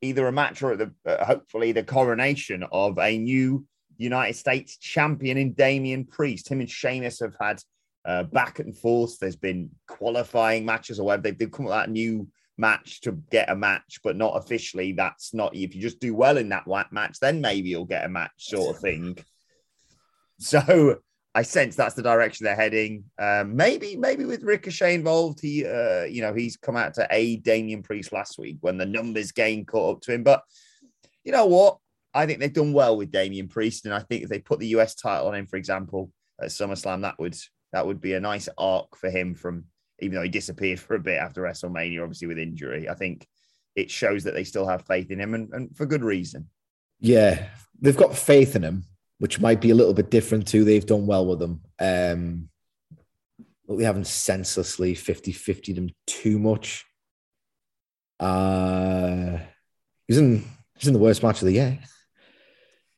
either 0.00 0.28
a 0.28 0.32
match 0.32 0.62
or 0.62 0.76
the 0.76 0.92
uh, 1.04 1.24
hopefully 1.24 1.72
the 1.72 1.82
coronation 1.82 2.64
of 2.70 3.00
a 3.00 3.18
new 3.18 3.66
United 3.96 4.34
States 4.34 4.76
champion 4.76 5.36
in 5.36 5.52
Damian 5.52 6.04
Priest. 6.04 6.48
Him 6.48 6.60
and 6.60 6.70
Sheamus 6.70 7.20
have 7.20 7.36
had 7.40 7.60
uh, 8.04 8.24
back 8.24 8.58
and 8.58 8.76
forth. 8.76 9.18
There's 9.18 9.36
been 9.36 9.70
qualifying 9.86 10.64
matches 10.64 10.98
or 10.98 11.06
whatever. 11.06 11.22
They've, 11.22 11.38
they've 11.38 11.50
come 11.50 11.66
up 11.66 11.70
with 11.70 11.78
that 11.78 11.90
new 11.90 12.28
match 12.56 13.00
to 13.02 13.12
get 13.30 13.50
a 13.50 13.56
match, 13.56 14.00
but 14.04 14.16
not 14.16 14.36
officially. 14.36 14.92
That's 14.92 15.34
not 15.34 15.54
if 15.54 15.74
you 15.74 15.80
just 15.80 16.00
do 16.00 16.14
well 16.14 16.36
in 16.36 16.48
that 16.50 16.66
match, 16.92 17.18
then 17.20 17.40
maybe 17.40 17.68
you'll 17.68 17.84
get 17.84 18.04
a 18.04 18.08
match, 18.08 18.32
sort 18.38 18.76
of 18.76 18.82
thing. 18.82 19.18
So 20.38 20.98
I 21.34 21.42
sense 21.42 21.74
that's 21.74 21.94
the 21.94 22.02
direction 22.02 22.44
they're 22.44 22.54
heading. 22.54 23.04
Um, 23.18 23.56
maybe, 23.56 23.96
maybe 23.96 24.24
with 24.24 24.42
Ricochet 24.42 24.94
involved, 24.94 25.40
he, 25.40 25.66
uh, 25.66 26.04
you 26.04 26.22
know, 26.22 26.32
he's 26.32 26.56
come 26.56 26.76
out 26.76 26.94
to 26.94 27.08
aid 27.10 27.42
Damian 27.42 27.82
Priest 27.82 28.12
last 28.12 28.38
week 28.38 28.58
when 28.60 28.78
the 28.78 28.86
numbers 28.86 29.32
game 29.32 29.64
caught 29.64 29.96
up 29.96 30.02
to 30.02 30.12
him. 30.12 30.22
But 30.22 30.42
you 31.24 31.32
know 31.32 31.46
what? 31.46 31.78
I 32.14 32.26
think 32.26 32.38
they've 32.38 32.52
done 32.52 32.72
well 32.72 32.96
with 32.96 33.10
Damian 33.10 33.48
Priest, 33.48 33.84
and 33.84 33.94
I 33.94 33.98
think 34.00 34.22
if 34.22 34.28
they 34.28 34.38
put 34.38 34.60
the 34.60 34.68
US 34.68 34.94
title 34.94 35.28
on 35.28 35.34
him, 35.34 35.46
for 35.46 35.56
example, 35.56 36.10
at 36.40 36.48
SummerSlam, 36.48 37.02
that 37.02 37.18
would 37.18 37.36
that 37.72 37.86
would 37.86 38.00
be 38.00 38.14
a 38.14 38.20
nice 38.20 38.48
arc 38.56 38.96
for 38.96 39.10
him 39.10 39.34
from 39.34 39.64
even 40.00 40.16
though 40.16 40.22
he 40.22 40.28
disappeared 40.28 40.80
for 40.80 40.94
a 40.94 41.00
bit 41.00 41.18
after 41.18 41.42
WrestleMania, 41.42 42.02
obviously 42.02 42.28
with 42.28 42.38
injury. 42.38 42.88
I 42.88 42.94
think 42.94 43.26
it 43.74 43.90
shows 43.90 44.24
that 44.24 44.34
they 44.34 44.44
still 44.44 44.66
have 44.66 44.86
faith 44.86 45.10
in 45.10 45.20
him 45.20 45.34
and, 45.34 45.52
and 45.52 45.76
for 45.76 45.86
good 45.86 46.04
reason. 46.04 46.48
Yeah, 47.00 47.48
they've 47.80 47.96
got 47.96 48.16
faith 48.16 48.54
in 48.54 48.62
him, 48.62 48.84
which 49.18 49.40
might 49.40 49.60
be 49.60 49.70
a 49.70 49.74
little 49.74 49.94
bit 49.94 50.10
different 50.10 50.46
too. 50.46 50.64
They've 50.64 50.86
done 50.86 51.06
well 51.06 51.26
with 51.26 51.40
them. 51.40 51.60
Um, 51.80 52.48
but 53.66 53.76
we 53.76 53.84
haven't 53.84 54.06
senselessly 54.06 54.94
50 54.94 55.32
50 55.32 55.72
them 55.72 55.90
too 56.06 56.38
much. 56.38 56.84
Uh, 58.20 59.38
he's 60.06 60.18
in, 60.18 60.44
he's 60.78 60.86
in 60.86 60.92
the 60.92 61.00
worst 61.00 61.22
match 61.22 61.42
of 61.42 61.46
the 61.46 61.54
year. 61.54 61.78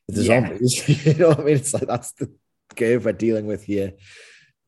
The 0.07 0.23
Yeah. 0.23 0.47
zombies. 0.47 1.05
you 1.05 1.13
know 1.15 1.29
what 1.29 1.39
I 1.39 1.43
mean? 1.43 1.55
It's 1.57 1.73
like 1.73 1.87
that's 1.87 2.11
the 2.13 2.31
game 2.75 3.03
we're 3.03 3.13
dealing 3.13 3.45
with 3.45 3.63
here. 3.63 3.93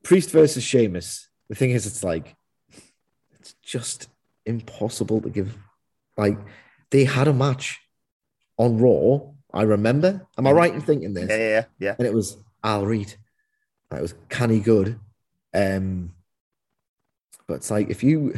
Priest 0.04 0.32
versus 0.32 0.63
Sheamus. 0.63 1.28
The 1.49 1.56
thing 1.56 1.71
is, 1.71 1.86
it's 1.86 2.04
like 2.04 2.36
it's 3.39 3.54
just 3.63 4.08
impossible 4.45 5.21
to 5.21 5.30
give. 5.30 5.58
Like 6.17 6.38
they 6.91 7.06
had 7.06 7.28
a 7.28 7.34
match 7.34 7.80
on 8.58 8.78
Raw. 8.78 9.32
I 9.54 9.63
remember. 9.63 10.28
Am 10.38 10.45
I 10.45 10.52
right 10.52 10.73
in 10.73 10.82
thinking 10.82 11.13
this? 11.13 11.30
Yeah, 11.30 11.38
yeah, 11.38 11.65
yeah. 11.80 11.95
And 11.97 12.06
it 12.06 12.13
was 12.13 12.38
Al 12.63 12.86
Reed. 12.86 13.13
It 13.91 14.02
was 14.02 14.13
canny 14.30 14.60
good. 14.60 14.99
Um, 15.54 16.13
but 17.47 17.56
it's 17.56 17.71
like 17.71 17.89
if 17.89 18.04
you 18.04 18.36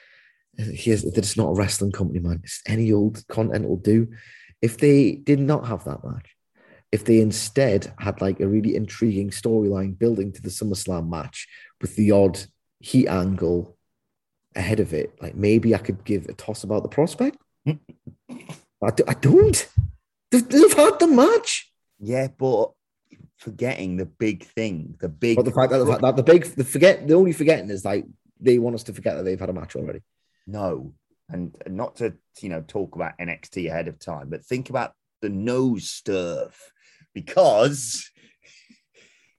here's 0.58 1.02
that 1.02 1.16
it's 1.16 1.36
not 1.36 1.50
a 1.50 1.54
wrestling 1.54 1.92
company, 1.92 2.18
man. 2.20 2.40
It's 2.44 2.60
any 2.66 2.92
old 2.92 3.26
content 3.28 3.68
will 3.68 3.76
do. 3.78 4.08
If 4.60 4.76
they 4.76 5.12
did 5.12 5.40
not 5.40 5.66
have 5.66 5.84
that 5.84 6.04
match, 6.04 6.36
if 6.92 7.04
they 7.04 7.20
instead 7.20 7.92
had 7.98 8.20
like 8.20 8.40
a 8.40 8.48
really 8.48 8.74
intriguing 8.74 9.30
storyline 9.30 9.98
building 9.98 10.32
to 10.32 10.42
the 10.42 10.48
SummerSlam 10.48 11.08
match 11.08 11.46
with 11.80 11.94
the 11.96 12.10
odd 12.10 12.40
heat 12.80 13.06
angle 13.06 13.76
ahead 14.56 14.80
of 14.80 14.92
it, 14.92 15.14
like 15.20 15.34
maybe 15.34 15.74
I 15.74 15.78
could 15.78 16.04
give 16.04 16.26
a 16.26 16.32
toss 16.32 16.64
about 16.64 16.82
the 16.82 16.88
prospect. 16.88 17.38
I, 17.66 18.90
do, 18.94 19.04
I 19.06 19.14
don't. 19.14 19.68
They've, 20.30 20.48
they've 20.48 20.72
had 20.72 20.98
the 20.98 21.06
match. 21.06 21.70
Yeah, 22.00 22.28
but 22.36 22.72
forgetting 23.36 23.96
the 23.96 24.06
big 24.06 24.44
thing, 24.44 24.96
the 25.00 25.08
big. 25.08 25.36
But 25.36 25.44
the 25.44 25.52
fact 25.52 25.70
that 25.70 25.78
the, 25.78 25.86
fact 25.86 26.02
that 26.02 26.16
the 26.16 26.22
big, 26.22 26.44
the 26.44 26.64
forget, 26.64 27.06
the 27.06 27.14
only 27.14 27.32
forgetting 27.32 27.70
is 27.70 27.84
like 27.84 28.06
they 28.40 28.58
want 28.58 28.74
us 28.74 28.84
to 28.84 28.94
forget 28.94 29.16
that 29.16 29.22
they've 29.24 29.38
had 29.38 29.50
a 29.50 29.52
match 29.52 29.76
already. 29.76 30.00
No, 30.46 30.94
and 31.28 31.54
not 31.66 31.96
to 31.96 32.14
you 32.40 32.48
know 32.48 32.62
talk 32.66 32.96
about 32.96 33.18
NXT 33.18 33.68
ahead 33.68 33.86
of 33.86 33.98
time, 33.98 34.28
but 34.30 34.44
think 34.44 34.70
about 34.70 34.94
the 35.20 35.28
nose 35.28 35.90
stuff 35.90 36.72
because 37.14 38.10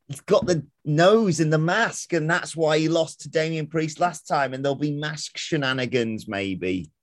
he's 0.07 0.21
got 0.21 0.45
the 0.45 0.65
nose 0.85 1.39
in 1.39 1.49
the 1.49 1.57
mask, 1.57 2.13
and 2.13 2.29
that's 2.29 2.55
why 2.55 2.77
he 2.77 2.89
lost 2.89 3.21
to 3.21 3.29
Damian 3.29 3.67
Priest 3.67 3.99
last 3.99 4.27
time. 4.27 4.53
And 4.53 4.63
there'll 4.63 4.75
be 4.75 4.91
mask 4.91 5.37
shenanigans, 5.37 6.27
maybe. 6.27 6.91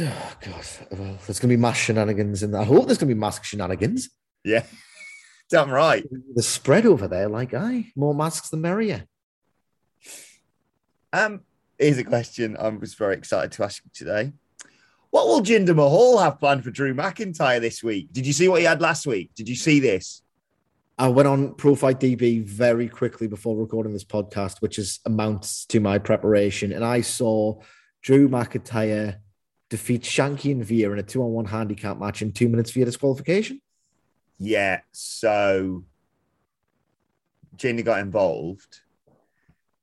Oh 0.00 0.36
God, 0.40 0.66
well, 0.90 1.18
there's 1.24 1.38
going 1.38 1.50
to 1.50 1.56
be 1.56 1.56
mask 1.56 1.84
shenanigans, 1.84 2.42
and 2.42 2.56
I 2.56 2.64
hope 2.64 2.86
there's 2.86 2.98
going 2.98 3.08
to 3.08 3.14
be 3.14 3.20
mask 3.20 3.44
shenanigans. 3.44 4.10
Yeah, 4.42 4.64
damn 5.50 5.70
right. 5.70 6.04
The 6.34 6.42
spread 6.42 6.84
over 6.84 7.06
there, 7.06 7.28
like, 7.28 7.54
aye, 7.54 7.92
more 7.94 8.12
masks 8.12 8.50
the 8.50 8.56
merrier. 8.56 9.04
Um, 11.12 11.42
here's 11.78 11.98
a 11.98 12.02
question 12.02 12.56
I 12.56 12.70
was 12.70 12.94
very 12.94 13.14
excited 13.14 13.52
to 13.52 13.62
ask 13.62 13.84
you 13.84 13.90
today. 13.94 14.32
What 15.14 15.28
will 15.28 15.42
Jinder 15.42 15.76
Mahal 15.76 16.18
have 16.18 16.40
planned 16.40 16.64
for 16.64 16.72
Drew 16.72 16.92
McIntyre 16.92 17.60
this 17.60 17.84
week? 17.84 18.08
Did 18.10 18.26
you 18.26 18.32
see 18.32 18.48
what 18.48 18.58
he 18.58 18.66
had 18.66 18.80
last 18.80 19.06
week? 19.06 19.30
Did 19.36 19.48
you 19.48 19.54
see 19.54 19.78
this? 19.78 20.22
I 20.98 21.06
went 21.06 21.28
on 21.28 21.54
ProFightDB 21.54 22.44
very 22.44 22.88
quickly 22.88 23.28
before 23.28 23.56
recording 23.56 23.92
this 23.92 24.02
podcast, 24.02 24.60
which 24.60 24.76
is 24.76 24.98
amounts 25.06 25.66
to 25.66 25.78
my 25.78 25.98
preparation, 25.98 26.72
and 26.72 26.84
I 26.84 27.02
saw 27.02 27.60
Drew 28.02 28.28
McIntyre 28.28 29.18
defeat 29.70 30.02
Shanky 30.02 30.50
and 30.50 30.64
Veer 30.64 30.92
in 30.92 30.98
a 30.98 31.04
two-on-one 31.04 31.44
handicap 31.44 31.96
match 31.96 32.20
in 32.20 32.32
two 32.32 32.48
minutes 32.48 32.72
via 32.72 32.84
disqualification. 32.84 33.62
Yeah, 34.40 34.80
so 34.90 35.84
Jinder 37.56 37.84
got 37.84 38.00
involved, 38.00 38.80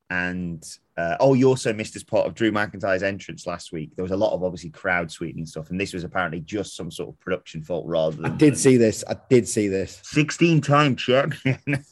and 0.09 0.61
uh, 1.01 1.17
oh, 1.19 1.33
you 1.33 1.47
also 1.47 1.73
missed 1.73 1.95
as 1.95 2.03
part 2.03 2.27
of 2.27 2.35
Drew 2.35 2.51
McIntyre's 2.51 3.01
entrance 3.01 3.47
last 3.47 3.71
week. 3.71 3.95
There 3.95 4.03
was 4.03 4.11
a 4.11 4.17
lot 4.17 4.33
of 4.33 4.43
obviously 4.43 4.69
crowd 4.69 5.11
sweetening 5.11 5.47
stuff, 5.47 5.71
and 5.71 5.81
this 5.81 5.93
was 5.93 6.03
apparently 6.03 6.41
just 6.41 6.75
some 6.75 6.91
sort 6.91 7.09
of 7.09 7.19
production 7.19 7.63
fault 7.63 7.87
rather 7.87 8.17
than. 8.17 8.25
I 8.25 8.35
did 8.35 8.55
see 8.55 8.77
this. 8.77 9.03
I 9.09 9.17
did 9.27 9.47
see 9.47 9.67
this. 9.67 9.99
16 10.03 10.61
time 10.61 10.95
champion. 10.95 11.57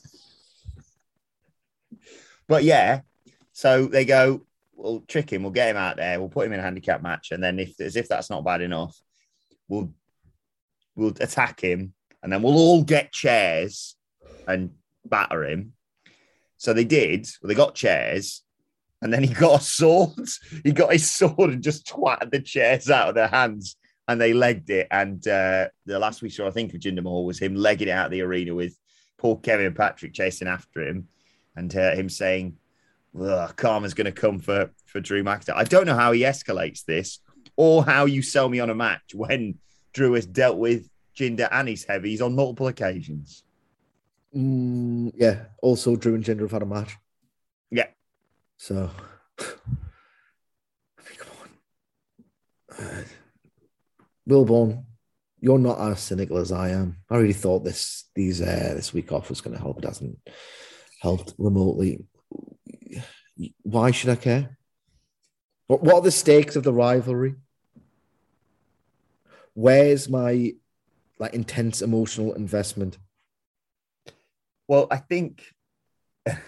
but 2.47 2.63
yeah, 2.63 3.01
so 3.51 3.87
they 3.87 4.05
go, 4.05 4.45
we'll 4.75 5.01
trick 5.07 5.33
him, 5.33 5.41
we'll 5.41 5.51
get 5.53 5.69
him 5.69 5.77
out 5.77 5.97
there, 5.97 6.19
we'll 6.19 6.29
put 6.29 6.45
him 6.45 6.53
in 6.53 6.59
a 6.59 6.63
handicap 6.63 7.01
match, 7.01 7.31
and 7.31 7.41
then 7.41 7.57
if 7.57 7.79
as 7.81 7.95
if 7.95 8.07
that's 8.07 8.29
not 8.29 8.45
bad 8.45 8.61
enough, 8.61 8.95
we'll 9.67 9.91
we'll 10.95 11.15
attack 11.19 11.61
him, 11.61 11.93
and 12.21 12.31
then 12.31 12.43
we'll 12.43 12.57
all 12.57 12.83
get 12.83 13.11
chairs 13.11 13.95
and 14.47 14.69
batter 15.03 15.45
him. 15.45 15.73
So 16.57 16.73
they 16.73 16.83
did. 16.83 17.27
Well, 17.41 17.47
they 17.47 17.55
got 17.55 17.73
chairs, 17.73 18.43
and 19.01 19.13
then 19.13 19.23
he 19.23 19.33
got 19.33 19.61
a 19.61 19.63
sword. 19.63 20.27
He 20.63 20.71
got 20.71 20.91
his 20.91 21.09
sword 21.09 21.51
and 21.51 21.63
just 21.63 21.87
twatted 21.87 22.31
the 22.31 22.41
chairs 22.41 22.89
out 22.89 23.09
of 23.09 23.15
their 23.15 23.27
hands, 23.27 23.77
and 24.07 24.19
they 24.19 24.33
legged 24.33 24.69
it. 24.69 24.87
And 24.91 25.25
uh, 25.27 25.69
the 25.85 25.99
last 25.99 26.21
we 26.21 26.29
saw, 26.29 26.47
I 26.47 26.51
think, 26.51 26.73
of 26.73 26.81
Jinder 26.81 27.03
Mahal 27.03 27.25
was 27.25 27.39
him 27.39 27.55
legging 27.55 27.87
it 27.87 27.91
out 27.91 28.07
of 28.07 28.11
the 28.11 28.21
arena 28.21 28.53
with 28.53 28.77
Paul, 29.17 29.37
Kevin, 29.37 29.73
Patrick 29.73 30.13
chasing 30.13 30.47
after 30.47 30.81
him, 30.81 31.07
and 31.55 31.73
uh, 31.75 31.95
him 31.95 32.09
saying, 32.09 32.57
"Karma's 33.55 33.93
going 33.93 34.05
to 34.05 34.11
come 34.11 34.39
for 34.39 34.71
for 34.85 34.99
Drew 34.99 35.23
McIntyre." 35.23 35.55
I 35.55 35.63
don't 35.63 35.85
know 35.85 35.95
how 35.95 36.11
he 36.11 36.21
escalates 36.21 36.83
this, 36.85 37.19
or 37.55 37.85
how 37.85 38.05
you 38.05 38.21
sell 38.21 38.49
me 38.49 38.59
on 38.59 38.69
a 38.69 38.75
match 38.75 39.13
when 39.13 39.59
Drew 39.93 40.13
has 40.13 40.25
dealt 40.25 40.57
with 40.57 40.89
Jinder 41.15 41.49
and 41.51 41.67
his 41.67 41.83
heavies 41.83 42.21
on 42.21 42.35
multiple 42.35 42.67
occasions. 42.67 43.43
Mm, 44.35 45.11
yeah. 45.15 45.45
Also, 45.61 45.95
Drew 45.95 46.15
and 46.15 46.23
Jinder 46.23 46.41
have 46.41 46.51
had 46.51 46.61
a 46.61 46.65
match. 46.65 46.95
So, 48.59 48.91
I 49.39 49.43
mean, 50.99 51.17
come 51.17 51.31
on. 51.41 52.85
Uh, 52.85 53.03
Wilborn, 54.29 54.83
you're 55.39 55.57
not 55.57 55.79
as 55.79 56.01
cynical 56.01 56.37
as 56.37 56.51
I 56.51 56.69
am. 56.69 56.97
I 57.09 57.17
really 57.17 57.33
thought 57.33 57.63
this 57.63 58.09
these 58.13 58.41
uh, 58.41 58.73
this 58.75 58.93
week 58.93 59.11
off 59.13 59.29
was 59.29 59.39
going 59.41 59.55
to 59.55 59.61
help. 59.61 59.79
It 59.79 59.85
hasn't 59.85 60.19
helped 61.01 61.33
remotely. 61.37 62.05
Why 63.63 63.91
should 63.91 64.09
I 64.09 64.15
care? 64.15 64.57
What 65.67 65.81
What 65.81 65.95
are 65.95 66.01
the 66.01 66.11
stakes 66.11 66.57
of 66.57 66.63
the 66.63 66.73
rivalry? 66.73 67.35
Where's 69.53 70.09
my 70.09 70.53
like 71.17 71.33
intense 71.33 71.81
emotional 71.81 72.33
investment? 72.33 72.97
Well, 74.67 74.87
I 74.91 74.97
think 74.97 75.43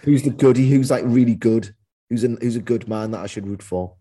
Who's 0.04 0.24
the 0.24 0.30
goody? 0.30 0.70
Who's 0.70 0.92
like 0.92 1.04
really 1.06 1.36
good? 1.36 1.74
Who's 2.12 2.26
an, 2.26 2.38
who's 2.42 2.58
a 2.58 2.62
good 2.62 2.90
man 2.90 3.12
that 3.12 3.22
I 3.22 3.28
should 3.28 3.48
root 3.48 3.64
for? 3.64 3.96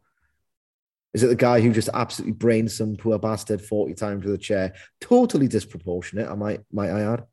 Is 1.14 1.22
it 1.22 1.28
the 1.28 1.36
guy 1.36 1.60
who 1.60 1.72
just 1.72 1.88
absolutely 1.94 2.32
brains 2.32 2.76
some 2.76 2.96
poor 2.96 3.20
bastard 3.20 3.62
forty 3.62 3.94
times 3.94 4.24
with 4.24 4.34
a 4.34 4.38
chair? 4.38 4.74
Totally 5.00 5.46
disproportionate. 5.46 6.28
I 6.28 6.34
might 6.34 6.60
might 6.72 6.90
I 6.90 7.02
add. 7.02 7.24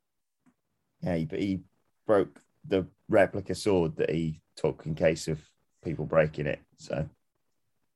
yeah, 1.00 1.16
he, 1.16 1.24
but 1.24 1.40
he 1.40 1.62
broke 2.06 2.40
the 2.64 2.86
replica 3.08 3.56
sword 3.56 3.96
that 3.96 4.10
he 4.10 4.40
took 4.54 4.86
in 4.86 4.94
case 4.94 5.26
of 5.26 5.40
people 5.84 6.06
breaking 6.06 6.46
it. 6.46 6.60
So 6.76 7.08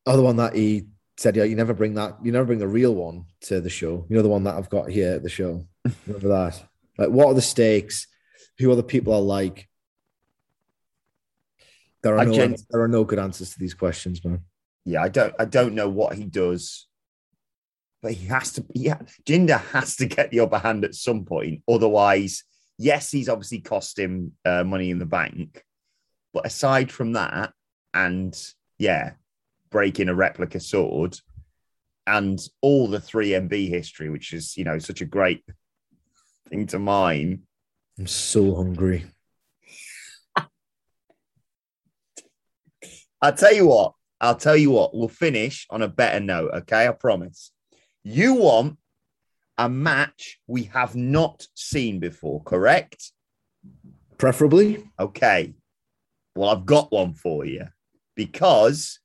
oh, 0.06 0.12
Other 0.12 0.22
one 0.22 0.36
that 0.38 0.56
he 0.56 0.88
said, 1.16 1.36
yeah, 1.36 1.44
you 1.44 1.54
never 1.54 1.74
bring 1.74 1.94
that. 1.94 2.16
You 2.20 2.32
never 2.32 2.46
bring 2.46 2.58
the 2.58 2.66
real 2.66 2.96
one 2.96 3.26
to 3.42 3.60
the 3.60 3.70
show. 3.70 4.06
You 4.08 4.16
know 4.16 4.22
the 4.22 4.28
one 4.28 4.42
that 4.42 4.56
I've 4.56 4.70
got 4.70 4.90
here 4.90 5.12
at 5.12 5.22
the 5.22 5.28
show. 5.28 5.68
Remember 6.08 6.28
that? 6.30 6.64
Like, 6.98 7.10
what 7.10 7.28
are 7.28 7.34
the 7.34 7.42
stakes? 7.42 8.08
Who 8.58 8.72
are 8.72 8.76
the 8.76 8.82
people 8.82 9.14
I 9.14 9.18
like? 9.18 9.68
There 12.02 12.18
are 12.18 12.24
no 12.24 12.32
gen- 12.32 12.56
there 12.70 12.82
are 12.82 12.88
no 12.88 13.04
good 13.04 13.18
answers 13.18 13.52
to 13.52 13.58
these 13.58 13.74
questions, 13.74 14.24
man. 14.24 14.40
yeah, 14.84 15.02
I 15.02 15.08
don't 15.08 15.34
I 15.38 15.44
don't 15.44 15.74
know 15.74 15.88
what 15.88 16.16
he 16.16 16.24
does, 16.24 16.88
but 18.02 18.12
he 18.12 18.26
has 18.26 18.52
to. 18.52 18.64
Yeah, 18.74 18.98
Jinder 19.24 19.60
has 19.72 19.96
to 19.96 20.06
get 20.06 20.30
the 20.30 20.40
upper 20.40 20.58
hand 20.58 20.84
at 20.84 20.94
some 20.94 21.24
point. 21.24 21.62
Otherwise, 21.68 22.44
yes, 22.78 23.10
he's 23.10 23.28
obviously 23.28 23.60
cost 23.60 23.98
him 23.98 24.32
uh, 24.44 24.64
money 24.64 24.90
in 24.90 24.98
the 24.98 25.06
bank, 25.06 25.64
but 26.34 26.46
aside 26.46 26.90
from 26.90 27.12
that, 27.12 27.52
and 27.94 28.36
yeah, 28.78 29.12
breaking 29.70 30.08
a 30.08 30.14
replica 30.14 30.58
sword, 30.58 31.16
and 32.06 32.40
all 32.60 32.88
the 32.88 33.00
three 33.00 33.30
MB 33.30 33.68
history, 33.68 34.10
which 34.10 34.32
is 34.32 34.56
you 34.56 34.64
know 34.64 34.80
such 34.80 35.00
a 35.00 35.06
great 35.06 35.44
thing 36.48 36.66
to 36.66 36.80
mine. 36.80 37.42
I'm 37.98 38.08
so 38.08 38.56
hungry. 38.56 39.04
I'll 43.22 43.32
tell 43.32 43.54
you 43.54 43.68
what. 43.68 43.94
I'll 44.20 44.36
tell 44.36 44.56
you 44.56 44.72
what. 44.72 44.94
We'll 44.94 45.08
finish 45.08 45.66
on 45.70 45.82
a 45.82 45.88
better 45.88 46.20
note. 46.20 46.50
Okay, 46.52 46.86
I 46.86 46.92
promise. 46.92 47.52
You 48.02 48.34
want 48.34 48.78
a 49.56 49.68
match 49.68 50.40
we 50.48 50.64
have 50.64 50.96
not 50.96 51.46
seen 51.54 52.00
before, 52.00 52.42
correct? 52.42 53.12
Preferably, 54.18 54.84
Okay. 54.98 55.54
Well, 56.34 56.48
I've 56.48 56.64
got 56.66 56.90
one 56.90 57.12
for 57.14 57.44
you 57.44 57.66
because 58.16 59.00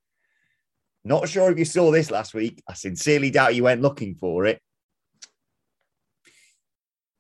not 1.04 1.28
sure 1.28 1.52
if 1.52 1.60
you 1.60 1.66
saw 1.66 1.92
this 1.92 2.10
last 2.10 2.34
week. 2.34 2.64
I 2.68 2.74
sincerely 2.74 3.32
doubt 3.32 3.56
you 3.56 3.64
went 3.64 3.82
looking 3.82 4.16
for 4.16 4.46
it. 4.46 4.62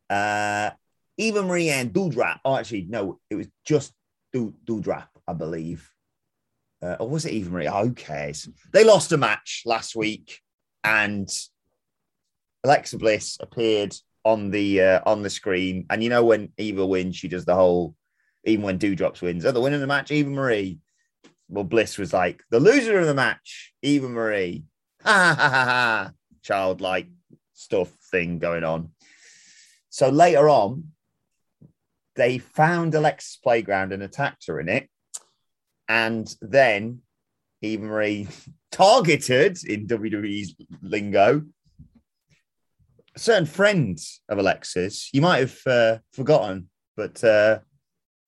Uh, 0.09 0.71
Eva 1.17 1.43
Marie 1.43 1.69
and 1.69 1.91
Doudrop. 1.91 2.39
Oh, 2.45 2.55
actually, 2.55 2.85
no, 2.89 3.19
it 3.29 3.35
was 3.35 3.47
just 3.65 3.93
Du- 4.31 4.55
Doudrop, 4.65 5.07
I 5.27 5.33
believe. 5.33 5.91
Uh, 6.81 6.95
or 6.99 7.09
was 7.09 7.25
it 7.25 7.45
Marie? 7.47 7.67
Oh, 7.67 7.85
who 7.85 7.93
cares? 7.93 8.47
They 8.71 8.83
lost 8.83 9.11
a 9.11 9.17
match 9.17 9.63
last 9.65 9.95
week, 9.95 10.41
and 10.83 11.29
Alexa 12.63 12.97
Bliss 12.97 13.37
appeared 13.39 13.95
on 14.23 14.51
the 14.51 14.81
uh, 14.81 14.99
on 15.05 15.23
the 15.23 15.29
screen. 15.29 15.85
And 15.89 16.03
you 16.03 16.09
know 16.09 16.23
when 16.23 16.51
Eva 16.57 16.85
wins, 16.85 17.15
she 17.15 17.27
does 17.27 17.45
the 17.45 17.55
whole. 17.55 17.95
Even 18.43 18.63
when 18.63 18.79
Doudrops 18.79 19.21
wins, 19.21 19.45
oh, 19.45 19.51
the 19.51 19.59
winner 19.59 19.75
of 19.75 19.81
the 19.81 19.87
match, 19.87 20.11
Eva 20.11 20.29
Marie. 20.29 20.79
Well, 21.49 21.65
Bliss 21.65 21.97
was 21.97 22.13
like 22.13 22.43
the 22.49 22.59
loser 22.59 22.99
of 22.99 23.05
the 23.05 23.13
match, 23.13 23.73
Eva 23.81 24.09
Marie. 24.09 24.63
Ha 25.03 25.35
ha 25.37 25.49
ha 25.49 25.65
ha! 25.65 26.11
Childlike 26.43 27.07
stuff 27.53 27.89
thing 28.11 28.39
going 28.39 28.63
on. 28.63 28.89
So 29.89 30.09
later 30.09 30.49
on, 30.49 30.91
they 32.15 32.39
found 32.39 32.93
Alexa's 32.93 33.39
playground 33.41 33.93
and 33.93 34.03
attacked 34.03 34.47
her 34.47 34.59
in 34.59 34.67
it. 34.67 34.89
And 35.89 36.33
then 36.41 37.01
Eva 37.61 37.85
Marie 37.85 38.27
targeted 38.71 39.63
in 39.65 39.87
WWE's 39.87 40.55
lingo 40.81 41.43
a 43.17 43.19
certain 43.19 43.47
friend 43.47 43.99
of 44.29 44.37
Alexa's. 44.37 45.09
You 45.11 45.21
might 45.21 45.39
have 45.39 45.59
uh, 45.65 45.97
forgotten, 46.13 46.69
but 46.95 47.23
uh, 47.23 47.59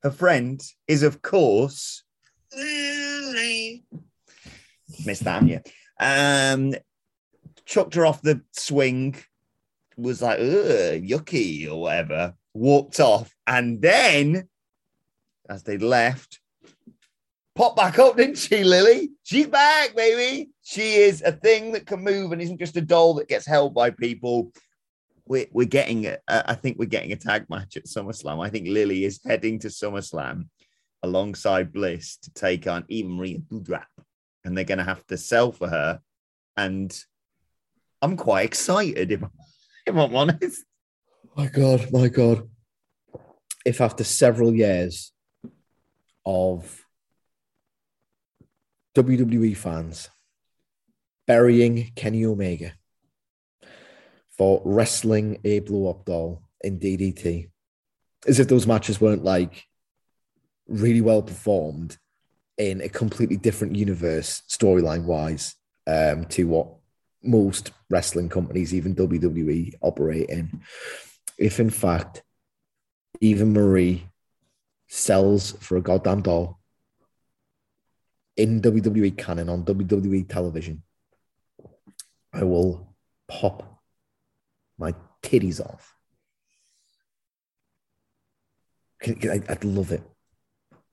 her 0.01 0.09
friend 0.09 0.59
is, 0.87 1.03
of 1.03 1.21
course, 1.21 2.03
Miss 5.05 5.19
that, 5.19 5.45
yeah. 5.45 5.59
Um, 5.99 6.73
chucked 7.65 7.93
her 7.93 8.05
off 8.05 8.23
the 8.23 8.41
swing, 8.53 9.15
was 9.95 10.23
like, 10.23 10.39
yucky 10.39 11.69
or 11.69 11.81
whatever, 11.81 12.33
walked 12.55 12.99
off, 12.99 13.35
and 13.45 13.79
then 13.81 14.49
as 15.47 15.61
they 15.63 15.77
left, 15.77 16.39
popped 17.59 17.75
back 17.75 17.99
up, 17.99 18.15
didn't 18.15 18.37
she, 18.37 18.63
Lilly? 18.63 19.09
She's 19.23 19.45
back, 19.45 19.93
baby. 19.93 20.49
She 20.63 20.95
is 20.95 21.21
a 21.21 21.33
thing 21.33 21.73
that 21.73 21.85
can 21.85 22.01
move 22.01 22.31
and 22.31 22.41
isn't 22.41 22.57
just 22.57 22.77
a 22.77 22.81
doll 22.81 23.15
that 23.15 23.27
gets 23.27 23.45
held 23.45 23.73
by 23.73 23.89
people. 23.89 24.53
We're, 25.25 25.47
we're 25.51 25.67
getting, 25.67 26.05
a, 26.05 26.17
I 26.29 26.55
think 26.55 26.79
we're 26.79 26.85
getting 26.85 27.11
a 27.11 27.17
tag 27.17 27.47
match 27.49 27.75
at 27.75 27.83
SummerSlam. 27.83 28.41
I 28.41 28.49
think 28.49 28.69
Lilly 28.69 29.03
is 29.03 29.19
heading 29.25 29.59
to 29.59 29.67
SummerSlam 29.67 30.47
alongside 31.03 31.73
Bliss 31.73 32.15
to 32.23 32.33
take 32.33 32.65
on 32.65 32.85
Eva 32.87 33.09
Marie 33.09 33.43
Doudrop. 33.51 33.83
And 34.45 34.57
they're 34.57 34.63
going 34.63 34.77
to 34.77 34.85
have 34.85 35.05
to 35.07 35.17
sell 35.17 35.51
for 35.51 35.67
her. 35.67 35.99
And 36.55 36.97
I'm 38.01 38.15
quite 38.15 38.45
excited, 38.45 39.11
if, 39.11 39.21
if 39.85 39.95
I'm 39.97 40.15
honest. 40.15 40.63
My 41.35 41.47
God, 41.47 41.91
my 41.91 42.07
God. 42.07 42.49
If 43.65 43.81
after 43.81 44.05
several 44.05 44.55
years 44.55 45.11
of 46.25 46.85
WWE 48.95 49.55
fans 49.55 50.09
burying 51.27 51.91
Kenny 51.95 52.25
Omega 52.25 52.73
for 54.37 54.61
wrestling 54.65 55.39
a 55.43 55.59
blow 55.59 55.89
up 55.89 56.05
doll 56.05 56.41
in 56.61 56.79
DDT, 56.79 57.49
as 58.27 58.39
if 58.39 58.47
those 58.47 58.65
matches 58.65 58.99
weren't 58.99 59.23
like 59.23 59.65
really 60.67 61.01
well 61.01 61.21
performed 61.21 61.97
in 62.57 62.81
a 62.81 62.89
completely 62.89 63.37
different 63.37 63.75
universe, 63.75 64.43
storyline 64.49 65.05
wise, 65.05 65.55
um, 65.87 66.25
to 66.25 66.45
what 66.45 66.67
most 67.23 67.71
wrestling 67.89 68.29
companies, 68.29 68.73
even 68.73 68.95
WWE, 68.95 69.73
operate 69.81 70.29
in. 70.29 70.61
If 71.37 71.59
in 71.59 71.69
fact, 71.69 72.23
Eva 73.21 73.45
Marie 73.45 74.07
sells 74.87 75.51
for 75.59 75.77
a 75.77 75.81
goddamn 75.81 76.21
doll 76.21 76.58
in 78.39 78.61
WWE 78.61 79.17
canon 79.17 79.49
on 79.49 79.65
WWE 79.65 80.27
television, 80.29 80.81
I 82.31 82.43
will 82.43 82.95
pop 83.27 83.81
my 84.77 84.95
titties 85.21 85.59
off. 85.59 85.93
I'd 89.05 89.65
love 89.65 89.91
it. 89.91 90.03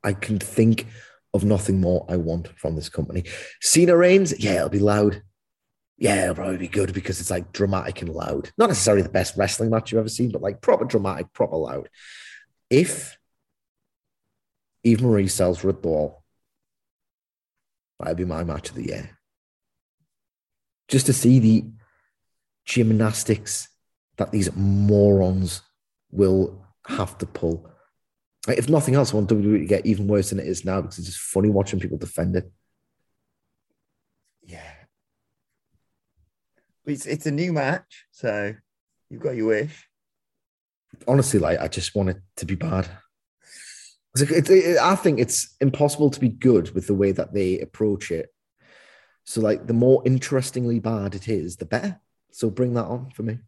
I 0.03 0.13
can 0.13 0.41
think 0.41 0.87
of 1.33 1.45
nothing 1.45 1.81
more 1.81 2.05
I 2.09 2.17
want 2.17 2.49
from 2.59 2.75
this 2.75 2.89
company. 2.89 3.23
Cena 3.61 3.97
Reigns, 3.97 4.39
yeah, 4.43 4.57
it'll 4.57 4.69
be 4.69 4.81
loud. 4.81 5.23
Yeah, 5.99 6.25
it'll 6.25 6.35
probably 6.35 6.59
be 6.59 6.69
good 6.69 6.93
because 6.93 7.21
it's 7.21 7.31
like 7.31 7.53
dramatic 7.53 8.03
and 8.03 8.13
loud. 8.13 8.51
Not 8.59 8.71
necessarily 8.71 9.03
the 9.03 9.09
best 9.09 9.37
wrestling 9.37 9.71
match 9.71 9.93
you've 9.93 10.01
ever 10.01 10.09
seen, 10.09 10.33
but 10.33 10.43
like 10.43 10.61
proper 10.61 10.85
dramatic, 10.85 11.33
proper 11.33 11.57
loud. 11.57 11.89
If 12.71 13.17
Eva 14.83 15.05
Marie 15.05 15.29
sells 15.29 15.65
a 15.65 15.73
doll, 15.73 16.25
that'd 17.99 18.17
be 18.17 18.25
my 18.25 18.45
match 18.45 18.71
of 18.71 18.77
the 18.77 18.87
year. 18.87 19.19
Just 20.89 21.07
to 21.07 21.13
see 21.13 21.39
the 21.39 21.65
gymnastics 22.65 23.69
that 24.17 24.33
these 24.33 24.55
morons 24.55 25.63
will 26.11 26.65
have 26.87 27.19
to 27.19 27.27
pull 27.27 27.69
like, 28.47 28.59
if 28.59 28.69
nothing 28.69 28.95
else, 28.95 29.13
I 29.13 29.17
want 29.17 29.29
WWE 29.29 29.59
to 29.59 29.67
get 29.67 29.87
even 29.87 30.07
worse 30.07 30.31
than 30.31 30.39
it 30.39 30.47
is 30.47 30.65
now 30.65 30.81
because 30.81 30.99
it's 30.99 31.09
just 31.09 31.19
funny 31.19 31.49
watching 31.49 31.81
people 31.81 31.99
defend 31.99 32.37
it. 32.37 32.51
Yeah. 34.43 34.73
It's, 36.85 37.07
it's 37.07 37.27
a 37.27 37.33
new 37.33 37.53
match, 37.53 38.07
so 38.13 38.55
you've 39.11 39.23
got 39.23 39.35
your 39.35 39.49
wish. 39.49 39.89
Honestly, 41.09 41.41
like 41.41 41.59
I 41.59 41.67
just 41.67 41.97
want 41.97 42.11
it 42.11 42.19
to 42.37 42.47
be 42.47 42.55
bad. 42.55 42.89
It, 44.23 44.49
it, 44.51 44.79
I 44.79 44.97
think 44.97 45.19
it's 45.19 45.55
impossible 45.61 46.11
to 46.11 46.21
be 46.21 46.29
good 46.29 46.75
with 46.75 46.87
the 46.87 46.95
way 46.95 47.13
that 47.13 47.33
they 47.33 47.61
approach 47.61 48.11
it. 48.11 48.33
So, 49.25 49.41
like, 49.41 49.67
the 49.67 49.75
more 49.75 50.03
interestingly 50.05 50.79
bad 50.79 51.15
it 51.15 51.29
is, 51.29 51.57
the 51.57 51.65
better. 51.65 52.01
So, 52.31 52.51
bring 52.51 52.75
that 52.75 52.85
on 52.85 53.11
for 53.11 53.23
me 53.23 53.39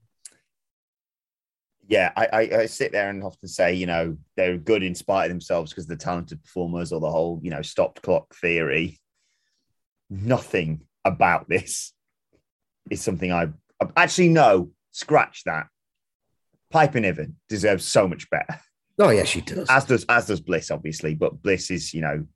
yeah, 1.89 2.13
I, 2.15 2.27
I, 2.27 2.41
I, 2.41 2.67
sit 2.67 2.93
there 2.93 3.09
and 3.09 3.25
often 3.25 3.49
say, 3.49 3.73
you 3.73 3.87
know, 3.87 4.19
they're 4.37 4.59
good 4.59 4.83
in 4.83 4.95
spite 4.95 5.25
of 5.25 5.31
themselves 5.31 5.73
because 5.73 5.87
they're 5.87 5.97
talented 5.97 6.43
performers 6.43 6.93
or 6.93 7.01
the 7.01 7.11
whole, 7.11 7.41
you 7.43 7.51
know, 7.51 7.63
stopped 7.63 8.03
clock 8.03 8.35
theory. 8.35 9.01
Nothing 10.11 10.83
about 11.07 11.49
this 11.49 11.95
is 12.91 13.01
something 13.01 13.33
I 13.33 13.49
actually 13.97 14.29
no, 14.29 14.71
scratch 14.93 15.45
that. 15.45 15.69
Piper 16.71 17.01
Niven 17.01 17.37
deserves 17.49 17.87
so 17.87 18.07
much 18.07 18.29
better. 18.29 18.61
Oh 18.99 19.11
yeah, 19.11 19.25
she 19.25 19.41
does. 19.41 19.69
As 19.71 19.85
does 19.85 20.05
as 20.09 20.27
does 20.27 20.41
Bliss, 20.41 20.71
obviously, 20.71 21.15
but 21.15 21.41
Bliss 21.43 21.71
is, 21.71 21.95
you 21.95 22.03
know, 22.03 22.27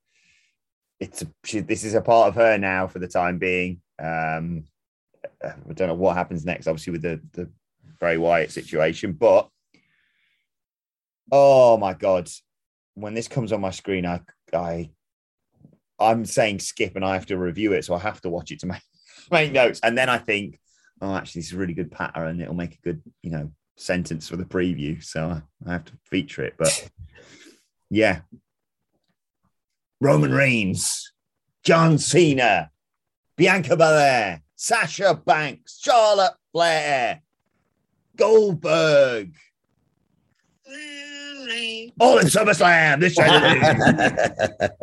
it's 1.00 1.22
a, 1.22 1.26
she, 1.44 1.60
this 1.60 1.84
is 1.84 1.94
a 1.94 2.00
part 2.00 2.28
of 2.28 2.34
her 2.36 2.56
now 2.58 2.86
for 2.86 2.98
the 2.98 3.08
time 3.08 3.38
being. 3.38 3.80
Um, 4.00 4.64
I 5.44 5.72
don't 5.74 5.88
know 5.88 5.94
what 5.94 6.16
happens 6.16 6.44
next, 6.44 6.66
obviously, 6.66 6.92
with 6.92 7.02
the 7.02 7.20
the 7.32 7.50
Bray 7.98 8.16
Wyatt 8.16 8.52
situation. 8.52 9.12
But 9.12 9.48
oh 11.30 11.76
my 11.78 11.94
god, 11.94 12.28
when 12.94 13.14
this 13.14 13.28
comes 13.28 13.52
on 13.52 13.60
my 13.60 13.70
screen, 13.70 14.06
I 14.06 14.20
I 14.52 14.90
I'm 15.98 16.24
saying 16.24 16.60
skip 16.60 16.96
and 16.96 17.04
I 17.04 17.14
have 17.14 17.26
to 17.26 17.38
review 17.38 17.72
it, 17.72 17.84
so 17.84 17.94
I 17.94 17.98
have 17.98 18.20
to 18.22 18.30
watch 18.30 18.50
it 18.50 18.60
to 18.60 18.66
make, 18.66 18.82
make 19.30 19.52
notes. 19.52 19.80
And 19.82 19.96
then 19.96 20.08
I 20.08 20.18
think, 20.18 20.58
oh, 21.00 21.14
actually, 21.14 21.40
this 21.40 21.48
is 21.48 21.54
a 21.54 21.58
really 21.58 21.74
good 21.74 21.90
pattern. 21.90 22.28
And 22.28 22.42
it'll 22.42 22.54
make 22.54 22.74
a 22.74 22.80
good, 22.82 23.02
you 23.22 23.30
know, 23.30 23.52
sentence 23.76 24.28
for 24.28 24.36
the 24.36 24.44
preview. 24.44 25.02
So 25.02 25.42
I 25.66 25.72
have 25.72 25.84
to 25.86 25.92
feature 26.04 26.42
it. 26.42 26.54
But 26.58 26.88
yeah. 27.90 28.20
Roman 30.00 30.32
Reigns, 30.32 31.12
John 31.62 31.96
Cena, 31.98 32.70
Bianca 33.36 33.76
Belair, 33.76 34.42
Sasha 34.56 35.14
Banks, 35.14 35.78
Charlotte 35.80 36.34
Flair, 36.52 37.22
Goldberg. 38.16 39.34
All 42.00 42.18
in 42.18 42.26
SummerSlam 42.26 43.00
this 43.00 43.14
Saturday. 43.14 43.60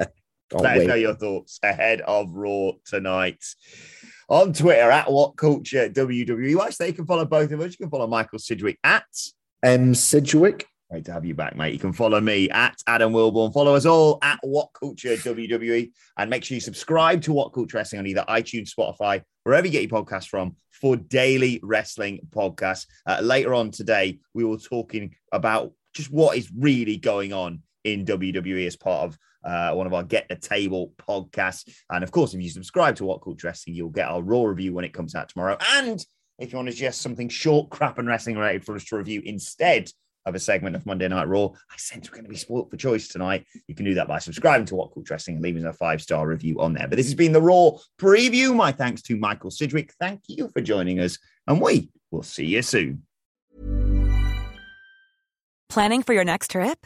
Let 0.52 0.78
us 0.78 0.88
know 0.88 0.96
your 0.96 1.16
thoughts 1.16 1.60
ahead 1.62 2.02
of 2.02 2.34
Raw 2.34 2.72
tonight. 2.86 3.44
On 4.30 4.54
Twitter 4.54 4.92
at 4.92 5.12
What 5.12 5.38
Culture 5.38 5.90
WWE. 5.90 6.56
Watch 6.56 6.78
they 6.78 6.92
can 6.92 7.08
follow 7.08 7.26
both 7.26 7.52
of 7.52 7.62
us. 7.62 7.72
You 7.72 7.78
can 7.78 7.90
follow 7.90 8.06
Michael 8.06 8.38
Sidgwick 8.38 8.78
at 8.84 9.04
M 9.64 9.96
Sidgwick. 9.96 10.68
Great 10.92 11.06
to 11.06 11.12
have 11.12 11.26
you 11.26 11.34
back, 11.34 11.56
mate. 11.56 11.74
You 11.74 11.80
can 11.80 11.94
follow 11.94 12.22
me 12.22 12.48
at 12.52 12.76
Adam 12.86 13.12
Wilborn. 13.12 13.52
Follow 13.52 13.74
us 13.74 13.88
all 13.88 14.20
at 14.22 14.38
What 14.44 14.70
Culture 14.80 15.18
WWE. 15.18 15.92
And 16.18 16.30
make 16.30 16.44
sure 16.44 16.54
you 16.54 16.62
subscribe 16.62 17.24
to 17.24 17.34
What 17.34 17.54
Culture 17.54 17.78
Wrestling 17.78 18.00
on 18.00 18.08
either 18.08 18.24
iTunes, 18.30 18.70
Spotify, 18.72 19.24
wherever 19.46 19.66
you 19.66 19.72
get 19.72 19.90
your 19.90 20.04
podcasts 20.04 20.28
from 20.28 20.56
for 20.70 20.96
daily 20.96 21.60
wrestling 21.64 22.20
podcasts. 22.30 22.86
Uh, 23.08 23.22
later 23.24 23.56
on 23.56 23.72
today, 23.72 24.20
we 24.36 24.44
will 24.44 24.60
talking 24.60 25.16
about 25.32 25.74
just 25.96 26.12
what 26.12 26.38
is 26.38 26.52
really 26.56 26.98
going 26.98 27.34
on 27.34 27.64
in 27.84 28.06
WWE 28.06 28.68
as 28.68 28.76
part 28.76 29.06
of 29.06 29.18
uh, 29.44 29.74
one 29.74 29.88
of 29.88 29.94
our 29.94 30.04
Get 30.04 30.28
the 30.30 30.36
Table 30.36 30.94
podcasts. 30.98 31.70
And 31.90 32.04
of 32.04 32.12
course, 32.12 32.34
if 32.34 32.42
you 32.42 32.50
subscribe 32.50 32.96
to 32.98 33.06
What 33.06 33.22
Culture 33.22 33.48
Wrestling, 33.48 33.76
you'll 33.76 33.90
get 33.90 34.10
our 34.10 34.22
Raw 34.22 34.44
review 34.44 34.74
when 34.74 34.86
it 34.86 34.94
comes 34.94 35.16
out 35.16 35.30
tomorrow. 35.30 35.58
And 35.74 36.04
if 36.38 36.52
you 36.52 36.58
want 36.58 36.68
to 36.68 36.72
suggest 36.72 37.02
something 37.02 37.30
short, 37.30 37.70
crap, 37.70 37.98
and 37.98 38.08
wrestling 38.08 38.38
related 38.38 38.66
for 38.66 38.76
us 38.76 38.86
to 38.86 38.98
review 38.98 39.22
instead 39.26 39.92
of 40.26 40.36
a 40.36 40.40
segment 40.40 40.76
of 40.76 40.86
Monday 40.86 41.08
Night 41.08 41.28
Raw. 41.28 41.50
I 41.72 41.78
sense 41.78 42.10
we're 42.10 42.16
going 42.16 42.26
to 42.26 42.30
be 42.30 42.38
spoiled 42.38 42.70
for 42.70 42.78
choice 42.78 43.08
tonight. 43.08 43.46
You 43.68 43.76
can 43.76 43.86
do 43.86 43.94
that 43.96 44.08
by 44.08 44.20
subscribing 44.20 44.66
to 44.68 44.76
What 44.76 44.94
Culture 44.94 45.14
Wrestling 45.14 45.38
and 45.38 45.44
leaving 45.44 45.66
a 45.66 45.74
five 45.74 46.02
star 46.02 46.28
review 46.28 46.60
on 46.62 46.74
there. 46.74 46.88
But 46.88 46.98
this 46.98 47.08
has 47.08 47.16
been 47.16 47.32
the 47.32 47.42
Raw 47.42 47.72
preview. 48.00 48.56
My 48.56 48.72
thanks 48.72 49.02
to 49.04 49.18
Michael 49.18 49.52
Sidgwick. 49.52 49.94
Thank 50.00 50.22
you 50.28 50.50
for 50.50 50.62
joining 50.62 51.00
us, 51.00 51.18
and 51.48 51.62
we 51.62 51.90
will 52.12 52.24
see 52.24 52.46
you 52.46 52.62
soon. 52.62 53.04
Planning 55.70 56.04
for 56.04 56.14
your 56.14 56.24
next 56.24 56.52
trip? 56.52 56.86